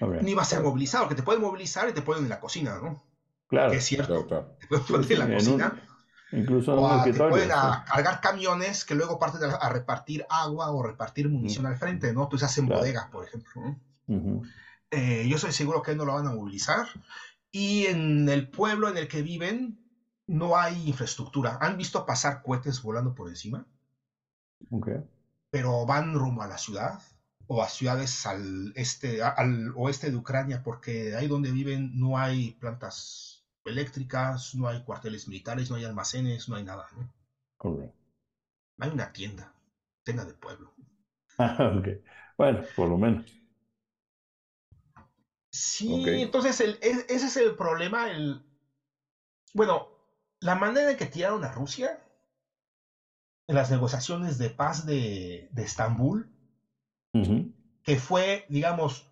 [0.00, 0.20] Ok.
[0.22, 2.78] Ni va a ser movilizado, que te pueden movilizar y te ponen en la cocina,
[2.80, 3.02] ¿no?
[3.48, 3.70] Claro.
[3.70, 4.26] Que es cierto.
[4.26, 4.56] Claro, claro.
[4.60, 5.88] Te pueden poner en la En un- cocina.
[6.32, 9.68] Incluso en O un a- te pueden a cargar camiones que luego parten a, a
[9.70, 12.28] repartir agua o repartir munición al frente, ¿no?
[12.28, 12.80] Pues hacen Claro.
[12.82, 13.50] bodegas, por ejemplo.
[13.56, 13.80] ¿no?
[14.08, 14.42] Ujú.
[14.90, 16.86] Eh, yo estoy seguro que no lo van a movilizar.
[17.50, 19.78] Y en el pueblo en el que viven
[20.26, 21.58] no hay infraestructura.
[21.60, 23.66] Han visto pasar cohetes volando por encima,
[24.70, 24.88] Ok.
[25.50, 27.00] pero van rumbo a la ciudad
[27.46, 32.52] o a ciudades al este, al oeste de Ucrania, porque ahí donde viven no hay
[32.52, 36.86] plantas eléctricas, no hay cuarteles militares, no hay almacenes, no hay nada.
[36.96, 37.08] ¿no?
[38.80, 39.54] Hay una tienda,
[40.04, 40.72] tienda de pueblo.
[41.38, 41.88] Ah, ok.
[42.38, 43.24] Bueno, por lo menos.
[45.50, 48.10] Sí, entonces el- e- ese es el problema.
[48.10, 48.42] El,
[49.54, 49.88] bueno,
[50.40, 51.98] la manera en que tiraron a Rusia
[53.46, 56.28] en las negociaciones de paz de, de Estambul,
[57.84, 59.08] que fue, digamos,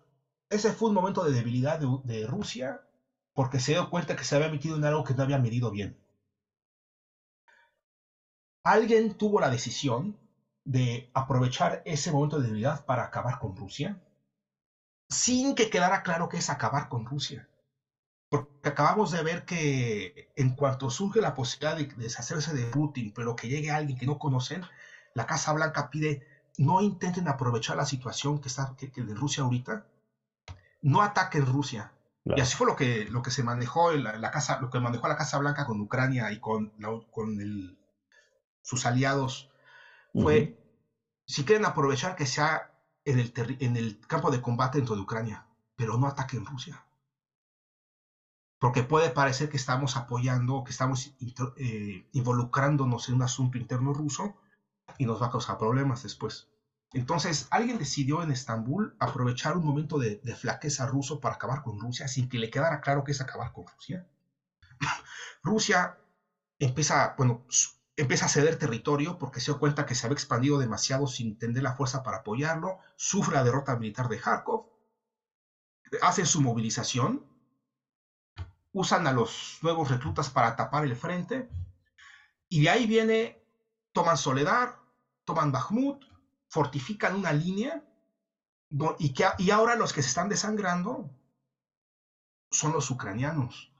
[0.49, 2.81] ese fue un momento de debilidad de, de Rusia
[3.33, 5.97] porque se dio cuenta que se había metido en algo que no había medido bien.
[8.63, 10.17] Alguien tuvo la decisión
[10.65, 13.99] de aprovechar ese momento de debilidad para acabar con Rusia,
[15.11, 17.50] sin que quedara claro que es acabar con Rusia.
[18.31, 23.35] Porque acabamos de ver que en cuanto surge la posibilidad de deshacerse de Putin, pero
[23.35, 24.63] que llegue alguien que no conocen,
[25.13, 26.21] la Casa Blanca pide
[26.57, 29.85] no intenten aprovechar la situación que está que, que de Rusia ahorita,
[30.81, 31.93] no ataquen Rusia.
[32.33, 34.79] Y así fue lo que, lo que se manejó en la, la casa, lo que
[34.79, 37.77] manejó la Casa Blanca con Ucrania y con, la- con el-
[38.63, 39.49] sus aliados
[40.15, 40.55] fue
[41.27, 42.61] si quieren aprovechar que sea
[43.05, 45.45] en el, terri- en el campo de combate dentro de Ucrania,
[45.75, 46.85] pero no ataquen Rusia.
[48.61, 51.15] Porque puede parecer que estamos apoyando, que estamos
[51.57, 54.35] eh, involucrándonos en un asunto interno ruso
[54.99, 56.47] y nos va a causar problemas después.
[56.93, 62.07] Entonces, alguien decidió en Estambul aprovechar un momento de, flaqueza ruso para acabar con Rusia
[62.07, 64.05] sin que le quedara claro que es acabar con Rusia.
[65.41, 65.97] Rusia
[66.59, 67.47] empieza, bueno,
[67.95, 71.63] empieza a ceder territorio porque se dio cuenta que se había expandido demasiado sin tener
[71.63, 74.67] la fuerza para apoyarlo, sufre la derrota militar de Kharkov,
[76.03, 77.25] hacen su movilización,
[78.73, 81.49] usan a los nuevos reclutas para tapar el frente,
[82.47, 83.41] y de ahí viene,
[83.91, 84.77] toman Soledar,
[85.23, 86.03] toman Bakhmut,
[86.47, 87.83] fortifican una línea,
[88.99, 91.09] y, que, y ahora los que se están desangrando
[92.49, 93.71] son los ucranianos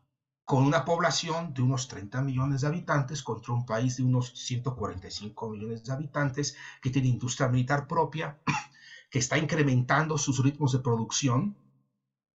[0.51, 5.49] con una población de unos 30 millones de habitantes contra un país de unos 145
[5.49, 8.37] millones de habitantes que tiene industria militar propia,
[9.09, 11.55] que está incrementando sus ritmos de producción.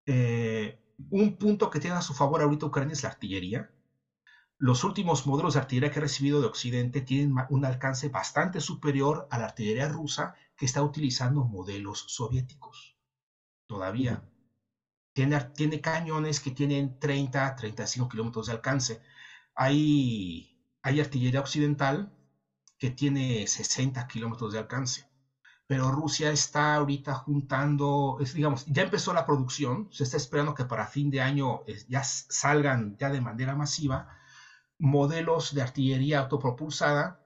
[0.07, 0.79] Eh,
[1.11, 3.71] un punto que tiene a su favor ahorita Ucrania es la artillería.
[4.59, 9.29] Los últimos modelos de artillería que ha recibido de Occidente tienen un alcance bastante superior
[9.31, 12.97] a la artillería rusa que está utilizando modelos soviéticos.
[13.67, 14.25] Todavía
[15.13, 19.03] tiene, tiene cañones que tienen 30, 35 kilómetros de alcance.
[19.55, 22.13] Hay, hay artillería occidental
[22.79, 25.07] que tiene 60 kilómetros de alcance.
[25.67, 30.65] Pero Rusia está ahorita juntando, es, digamos, ya empezó la producción, se está esperando que
[30.65, 34.09] para fin de año eh, ya salgan ya de manera masiva
[34.79, 37.21] modelos de artillería autopropulsada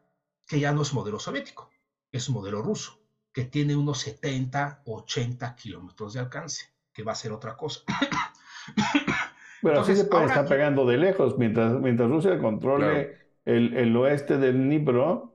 [0.46, 1.70] que ya no es modelo soviético,
[2.10, 2.98] es modelo ruso,
[3.32, 7.80] que tiene unos 70, 80 kilómetros de alcance que va a ser otra cosa.
[9.62, 13.94] Pero Entonces, se puede ahora estar pegando de lejos mientras, mientras Rusia controle el, el
[13.94, 15.29] oeste del Dnipro,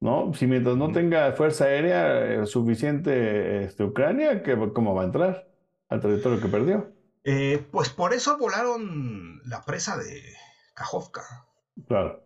[0.00, 0.32] ¿no?
[0.34, 4.42] Si mientras no tenga fuerza aérea eh, suficiente este, Ucrania,
[4.74, 5.46] ¿cómo va a entrar
[5.88, 6.92] al territorio que perdió?
[7.24, 10.22] Eh, pues por eso volaron la presa de
[10.74, 11.46] Kajovka.
[11.86, 12.22] Claro.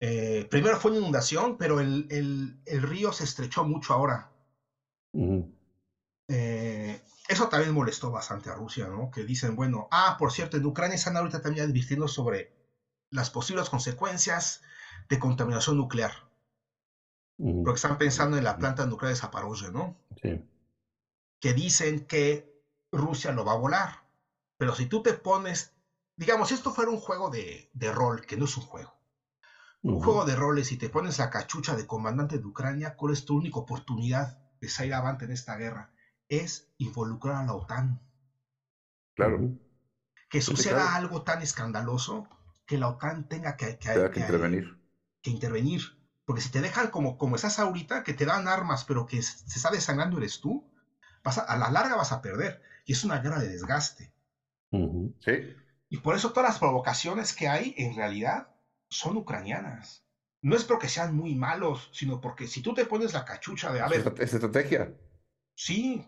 [0.00, 4.30] Eh, primero fue una inundación, pero el, el- el río se estrechó mucho ahora.
[6.28, 9.10] Eh, eso también molestó bastante a Rusia, ¿no?
[9.10, 12.52] Que dicen, bueno, ah, por cierto, en Ucrania están ahorita también advirtiendo sobre
[13.10, 14.62] las posibles consecuencias
[15.08, 16.12] de contaminación nuclear.
[17.36, 19.96] Porque están pensando en la planta nuclear de Zaporozhye, ¿no?
[20.22, 20.40] Sí.
[21.40, 22.46] Que dicen que
[22.92, 24.04] Rusia lo va a volar.
[24.56, 25.72] Pero si tú te pones,
[26.16, 28.94] digamos, si esto fuera un juego de, de rol, que no es un juego,
[29.82, 33.24] un juego de roles y te pones la cachucha de comandante de Ucrania, ¿cuál es
[33.24, 35.90] tu única oportunidad de salir avante en esta guerra?
[36.28, 38.00] Es involucrar a la OTAN.
[39.14, 39.50] Claro.
[40.30, 42.26] Que suceda algo tan escandaloso
[42.64, 43.76] que la OTAN tenga que,
[44.14, 44.78] intervenir.
[45.20, 45.82] Que intervenir.
[46.24, 49.44] Porque si te dejan como, como estás ahorita, que te dan armas, pero que se
[49.46, 50.64] está desangrando eres tú,
[51.24, 52.62] a, la larga vas a perder.
[52.86, 54.12] Y es una guerra de desgaste.
[54.70, 55.32] Sí.
[55.88, 58.48] Y por eso todas las provocaciones que hay, en realidad,
[58.88, 60.04] son ucranianas.
[60.42, 63.80] No es porque sean muy malos, sino porque si tú te pones la cachucha de...
[63.80, 64.92] A ver, es estrategia.
[65.54, 66.06] Sí.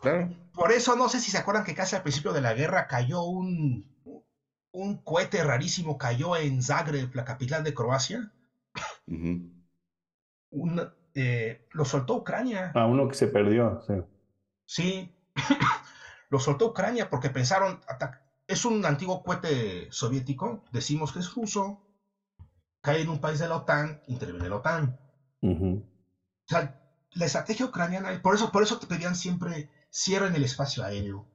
[0.00, 0.34] Claro.
[0.52, 3.22] Por eso no sé si se acuerdan que casi al principio de la guerra cayó
[3.22, 3.94] un,
[4.72, 8.32] un cohete rarísimo, cayó en Zagreb, la capital de Croacia.
[11.14, 12.72] Eh, lo soltó Ucrania.
[12.74, 13.94] A uno que se perdió, sí.
[14.66, 15.14] Sí,
[16.30, 17.80] lo soltó Ucrania porque pensaron,
[18.46, 21.80] es un antiguo cohete soviético, decimos que es ruso,
[22.80, 24.98] cae en un país de la OTAN, interviene la OTAN.
[25.42, 25.82] O
[26.46, 26.80] sea,
[27.12, 31.26] la estrategia ucraniana, por eso, por eso te pedían siempre cierren el espacio aéreo.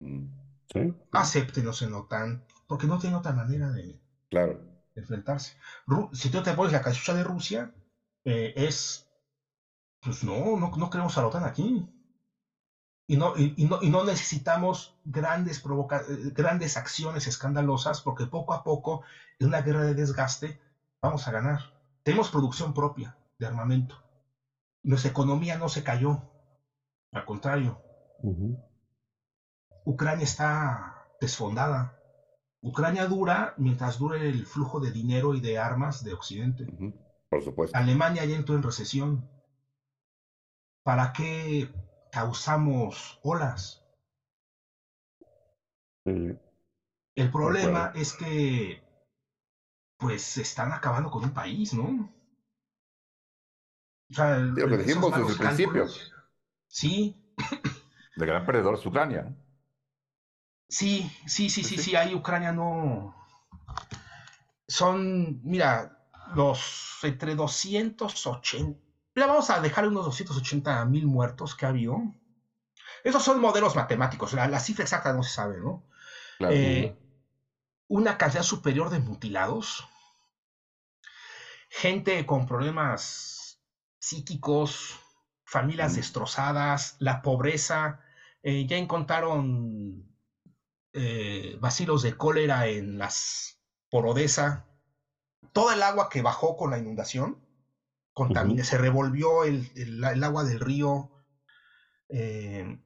[0.00, 0.94] ¿Sí?
[1.12, 4.60] Acéptenos en la OTAN, porque no tiene otra manera de, claro.
[4.94, 5.56] enfrentarse.
[6.12, 7.72] si tú te pones la cachucha de Rusia,
[8.24, 9.06] eh, es,
[10.00, 11.86] pues no, no, no queremos a la OTAN aquí.
[13.06, 18.54] Y no, y, no, y no necesitamos grandes, provoca eh, grandes acciones escandalosas porque poco
[18.54, 19.02] a poco,
[19.38, 20.58] en una guerra de desgaste,
[21.02, 21.60] vamos a ganar.
[22.02, 24.02] Tenemos producción propia de armamento.
[24.82, 26.22] Nuestra economía no se cayó.
[27.12, 27.78] Al contrario.
[29.84, 31.94] Ucrania está desfondada.
[32.62, 36.66] Ucrania dura mientras dure el flujo de dinero y de armas de Occidente.
[37.34, 37.76] Por supuesto.
[37.76, 39.28] Alemania ya entró en recesión.
[40.84, 41.68] ¿Para qué
[42.12, 43.84] causamos olas?
[46.04, 48.84] El problema es que
[49.98, 52.14] pues están acabando con un país, ¿no?
[54.10, 55.86] O sea, lo que dijimos desde el principio.
[56.68, 57.20] Sí.
[58.16, 59.34] El gran perdedor es Ucrania.
[60.68, 63.12] Sí, sí, sí, sí, sí, ahí Ucrania no.
[64.68, 66.03] Son, mira,
[66.34, 68.78] los entre 280.
[69.14, 71.98] Mira, vamos a dejar unos 280 mil muertos que ha habido.
[73.02, 75.84] Esos son modelos matemáticos, la, cifra exacta no se sabe, ¿no?
[76.38, 76.54] Claro.
[76.54, 76.96] Eh,
[77.88, 79.86] una cantidad superior de mutilados,
[81.68, 83.60] gente con problemas
[83.98, 84.98] psíquicos,
[85.44, 88.00] familias destrozadas, la pobreza.
[88.42, 90.14] Eh, ya encontraron
[90.92, 94.66] eh, vacilos de cólera en las por Odessa.
[95.52, 97.40] Toda el agua que bajó con la inundación
[98.12, 101.10] contaminó, se revolvió el, agua del río.
[102.08, 102.78] Eh,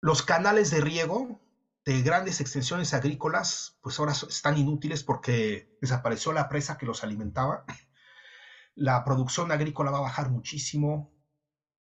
[0.00, 1.40] los canales de riego
[1.84, 7.64] de grandes extensiones agrícolas, pues ahora están inútiles porque desapareció la presa que los alimentaba.
[8.74, 11.10] La producción agrícola va a bajar muchísimo.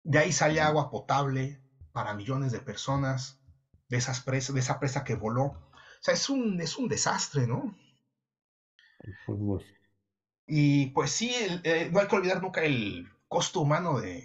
[0.03, 3.41] De ahí sale agua potable para millones de personas
[3.89, 5.45] de, esas presas, de esa presa que voló.
[5.45, 7.77] O sea, es un, es un desastre, ¿no?
[10.47, 11.33] Y pues sí,
[11.65, 14.25] eh, no hay que olvidar nunca el costo humano de,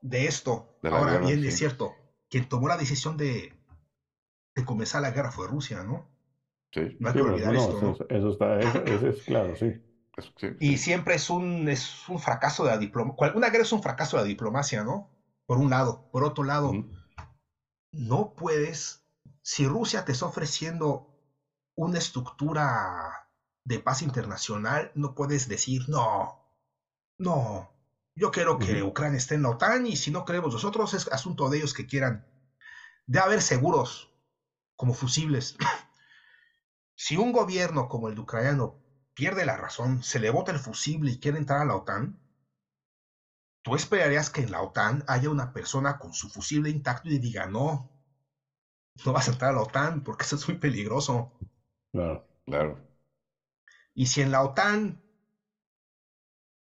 [0.00, 0.68] de esto.
[0.82, 1.94] Ahora bien, es cierto,
[2.28, 3.52] quien tomó la decisión de
[4.54, 6.08] de comenzar la guerra fue Rusia, ¿no?
[6.72, 6.96] Sí.
[6.98, 7.96] No hay que olvidar esto, ¿no?
[8.08, 9.72] Eso, está, eso, es claro, sí.
[10.60, 13.32] Y siempre es un, es un fracaso de la diplomacia.
[13.34, 15.08] Una guerra es un fracaso de la diplomacia, ¿no?
[15.46, 16.06] Por un lado.
[16.10, 16.72] Por otro lado,
[17.92, 19.06] no puedes,
[19.42, 21.08] si Rusia te está ofreciendo
[21.74, 23.21] una estructura
[23.64, 26.38] de paz internacional, no puedes decir, no,
[27.18, 27.72] no,
[28.14, 31.48] yo quiero que Ucrania esté en la OTAN y si no queremos nosotros es asunto
[31.48, 32.24] de ellos que quieran.
[33.06, 34.12] De haber seguros
[34.76, 35.56] como fusibles.
[36.94, 38.78] si un gobierno como el de ucraniano
[39.14, 42.18] pierde la razón, se le bota el fusible y quiere entrar a la OTAN,
[43.62, 47.46] tú esperarías que en la OTAN haya una persona con su fusible intacto y diga,
[47.46, 47.88] no,
[49.04, 51.30] no vas a entrar a la OTAN porque eso es muy peligroso.
[51.92, 52.91] Claro, claro.
[53.94, 54.98] Y si en la OTAN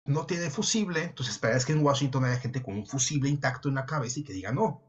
[0.06, 3.74] no tiene fusible, entonces esperarías que en Washington haya gente con un fusible intacto en
[3.74, 4.80] la cabeza y que diga no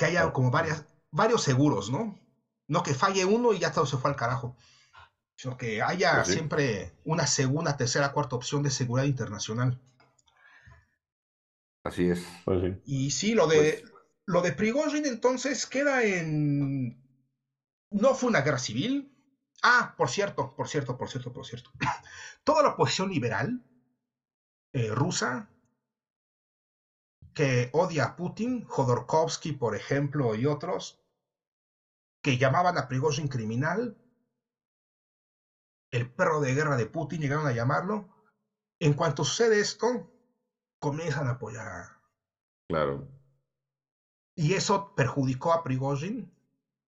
[0.00, 2.18] que haya como varias, varios seguros, ¿no?
[2.66, 4.56] No que falle uno y ya todo se fue al carajo,
[5.36, 9.78] sino que haya pues siempre una segunda, tercera, cuarta opción de seguridad internacional.
[11.84, 12.26] Así es.
[12.46, 13.92] Pues y sí, lo de, pues
[14.24, 16.98] lo de Prigozhin entonces queda en...
[17.90, 19.09] No fue una guerra civil,
[19.62, 21.70] Ah, por cierto, por cierto, por cierto, por cierto.
[22.44, 23.62] Toda la oposición liberal
[24.72, 25.50] eh, rusa
[27.34, 31.00] que odia a Putin, Jodorkovsky, por ejemplo, y otros,
[32.22, 33.96] que llamaban a Prigozhin criminal,
[35.90, 38.08] el perro de guerra de Putin, llegaron a llamarlo.
[38.80, 40.10] En cuanto sucede esto,
[40.80, 42.00] comienzan a apoyar a.
[42.68, 43.08] Claro.
[44.34, 46.32] Y eso perjudicó a Prigozhin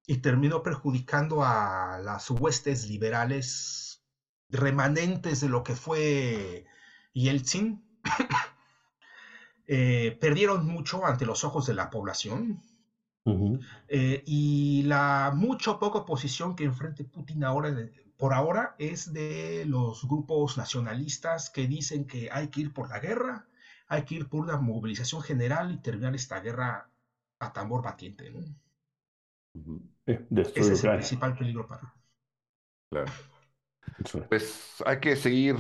[0.07, 4.03] y terminó perjudicando a las huestes liberales
[4.49, 6.65] remanentes de lo que fue
[7.15, 7.83] Yeltsin.
[9.67, 12.63] eh, perdieron mucho ante los ojos de la población.
[13.87, 17.73] eh, y la mucho poca oposición que enfrente Putin ahora,
[18.17, 22.99] por ahora, es de los grupos nacionalistas que dicen que hay que ir por la
[22.99, 23.47] guerra,
[23.87, 26.89] hay que ir por una movilización general y terminar esta guerra
[27.39, 28.31] a tambor batiente.
[28.31, 28.41] ¿no?
[30.55, 31.93] Ese es el principal peligro para.
[32.91, 33.13] Claro.
[34.29, 35.57] Pues hay que seguir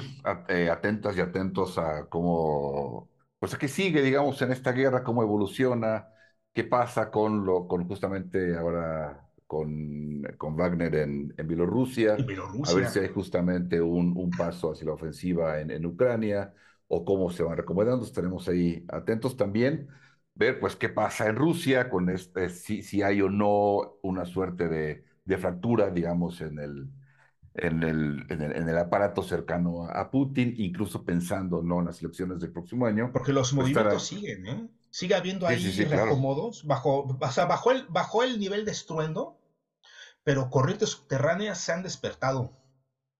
[0.48, 5.22] eh, atentas y atentos a cómo, pues a qué sigue, digamos, en esta guerra, cómo
[5.22, 6.08] evoluciona,
[6.54, 12.26] qué pasa con lo, con justamente ahora con, con Wagner en, en Bielorrusia,
[12.62, 16.54] a ver si hay justamente un, un paso hacia la ofensiva en, en Ucrania
[16.88, 19.88] o cómo se van recomendando, estaremos ahí atentos también
[20.34, 24.68] ver pues qué pasa en Rusia, con este, si, si hay o no una suerte
[24.68, 26.88] de, de fractura, digamos, en el,
[27.54, 32.00] en el, en el, en el, aparato cercano a Putin, incluso pensando no en las
[32.00, 33.10] elecciones del próximo año.
[33.12, 34.68] Porque los pues, movimientos siguen, ¿eh?
[34.90, 38.72] Sigue habiendo ahí sí, sí, reacomodos, bajo, o sea, bajó, el, bajó el nivel de
[38.72, 39.38] estruendo,
[40.22, 42.58] pero corrientes subterráneas se han despertado.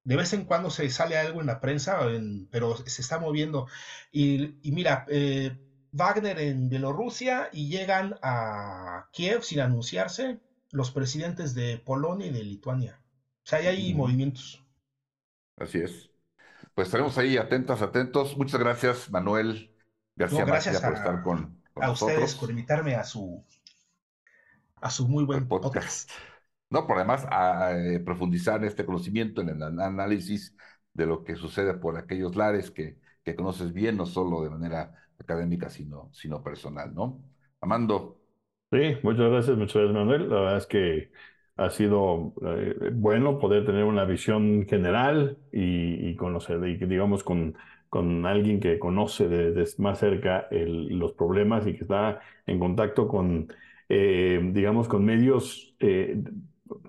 [0.05, 3.68] De vez en cuando se sale algo en la prensa, en, pero se está moviendo.
[4.10, 5.56] Y, y mira, eh,
[5.93, 10.40] Wagner en Bielorrusia y llegan a Kiev sin anunciarse
[10.70, 12.98] los presidentes de Polonia y de Lituania.
[13.44, 14.64] O sea, hay movimientos.
[15.56, 16.10] Así es.
[16.74, 18.36] Pues estaremos ahí atentas, atentos.
[18.39, 19.77] Muchas gracias, Manuel
[20.16, 23.44] García gracias por estar con, a ustedes por invitarme a su
[24.81, 26.10] a su muy buen podcast.
[26.70, 30.56] No, por además a, eh, profundizar en este conocimiento, en el análisis
[30.93, 35.01] de lo que sucede por aquellos lares que, que conoces bien, no solo de manera
[35.22, 37.22] académica, sino, sino personal, ¿no?
[37.60, 38.18] Amando.
[38.70, 40.28] Sí, muchas gracias, muchas gracias, Manuel.
[40.28, 41.10] La verdad es que
[41.56, 47.56] ha sido eh, bueno poder tener una visión general y, conocer, y digamos, con,
[47.88, 53.52] con alguien que conoce de, más cerca los problemas y que está en contacto con,
[53.88, 56.22] eh, digamos, con medios, eh,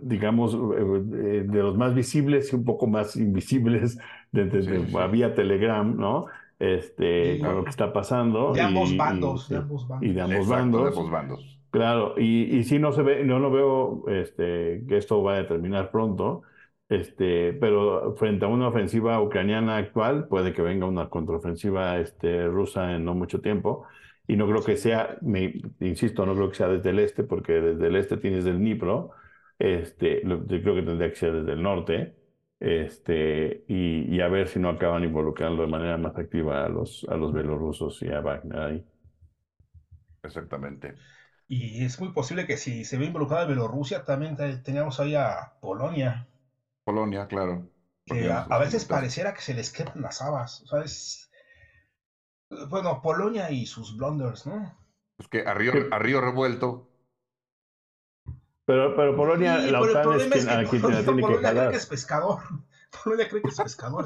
[0.02, 3.98] digamos, de los más visibles y un poco más invisibles,
[4.32, 4.46] de,
[5.12, 6.28] vía Telegram, ¿no?
[6.64, 8.54] Este, con lo que está pasando.
[8.54, 10.10] De ambos bandos, de ambos bandos.
[10.10, 10.96] Y de ambos bandos.
[10.96, 11.60] De bandos.
[11.72, 15.48] Claro, y, y sí no se ve, no lo veo este, que esto va a
[15.48, 16.44] terminar pronto,
[16.88, 22.96] este, pero frente a una ofensiva ucraniana actual, puede que venga una contraofensiva este, rusa
[22.96, 23.86] en no mucho tiempo.
[24.26, 27.54] Y no creo que sea, me, insisto, no creo que sea desde el este, porque
[27.54, 29.12] desde el este tienes el Dnipro,
[29.60, 32.23] este, yo creo que tendría que ser desde el norte
[32.60, 37.16] este, y, a ver si no acaban involucrando de manera más activa a los, a
[37.16, 38.86] los belorrusos y a Wagner ahí.
[40.24, 40.96] Exactamente.
[41.48, 46.28] Y es muy posible que si se ve involucrada Bielorrusia, también teníamos ahí a Polonia.
[46.86, 47.70] Polonia, claro.
[48.06, 50.64] Que a, veces pareciera que se les quedan las habas.
[52.70, 54.78] Bueno, Polonia y sus blunders, ¿no?
[55.18, 56.93] Es que a río, a río revuelto
[58.66, 61.54] pero, pero Polonia, la OTAN es, quien, a quien Polonia, tiene que jalar.
[61.54, 62.40] cree que es pescador.
[63.04, 64.06] Polonia cree que es pescador.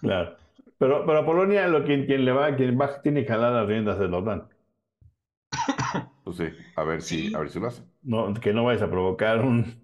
[0.00, 0.36] claro.
[0.78, 3.66] Pero, pero a Polonia lo que, quien le va, quien va, tiene que jalar las
[3.66, 4.48] riendas de la OTAN.
[6.24, 6.44] Pues sí,
[6.76, 7.34] a ver si, sí.
[7.34, 7.82] a ver si lo hace.
[8.02, 9.82] No, que no vayas a provocar un.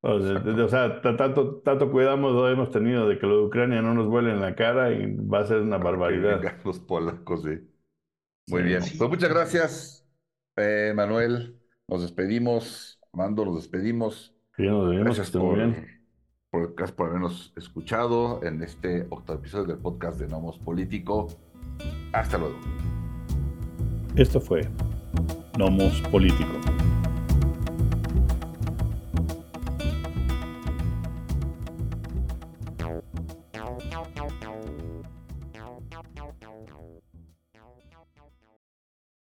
[0.00, 3.80] O sea, o sea, tanto, tanto cuidamos lo hemos tenido de que lo de Ucrania
[3.80, 6.42] no nos vuele en la cara y va a ser una barbaridad.
[6.64, 7.60] Los polacos, sí.
[8.48, 8.82] Muy bien.
[8.98, 10.08] Pues muchas gracias,
[10.56, 11.57] eh, Manuel.
[11.88, 14.34] Nos despedimos, Mando, nos despedimos.
[14.58, 15.86] nos gracias por, bien.
[16.50, 21.28] Por, gracias por habernos escuchado en este octavo episodio del podcast de Nomos Político.
[22.12, 22.58] Hasta luego.
[24.16, 24.68] Esto fue
[25.56, 26.52] Nomos Político.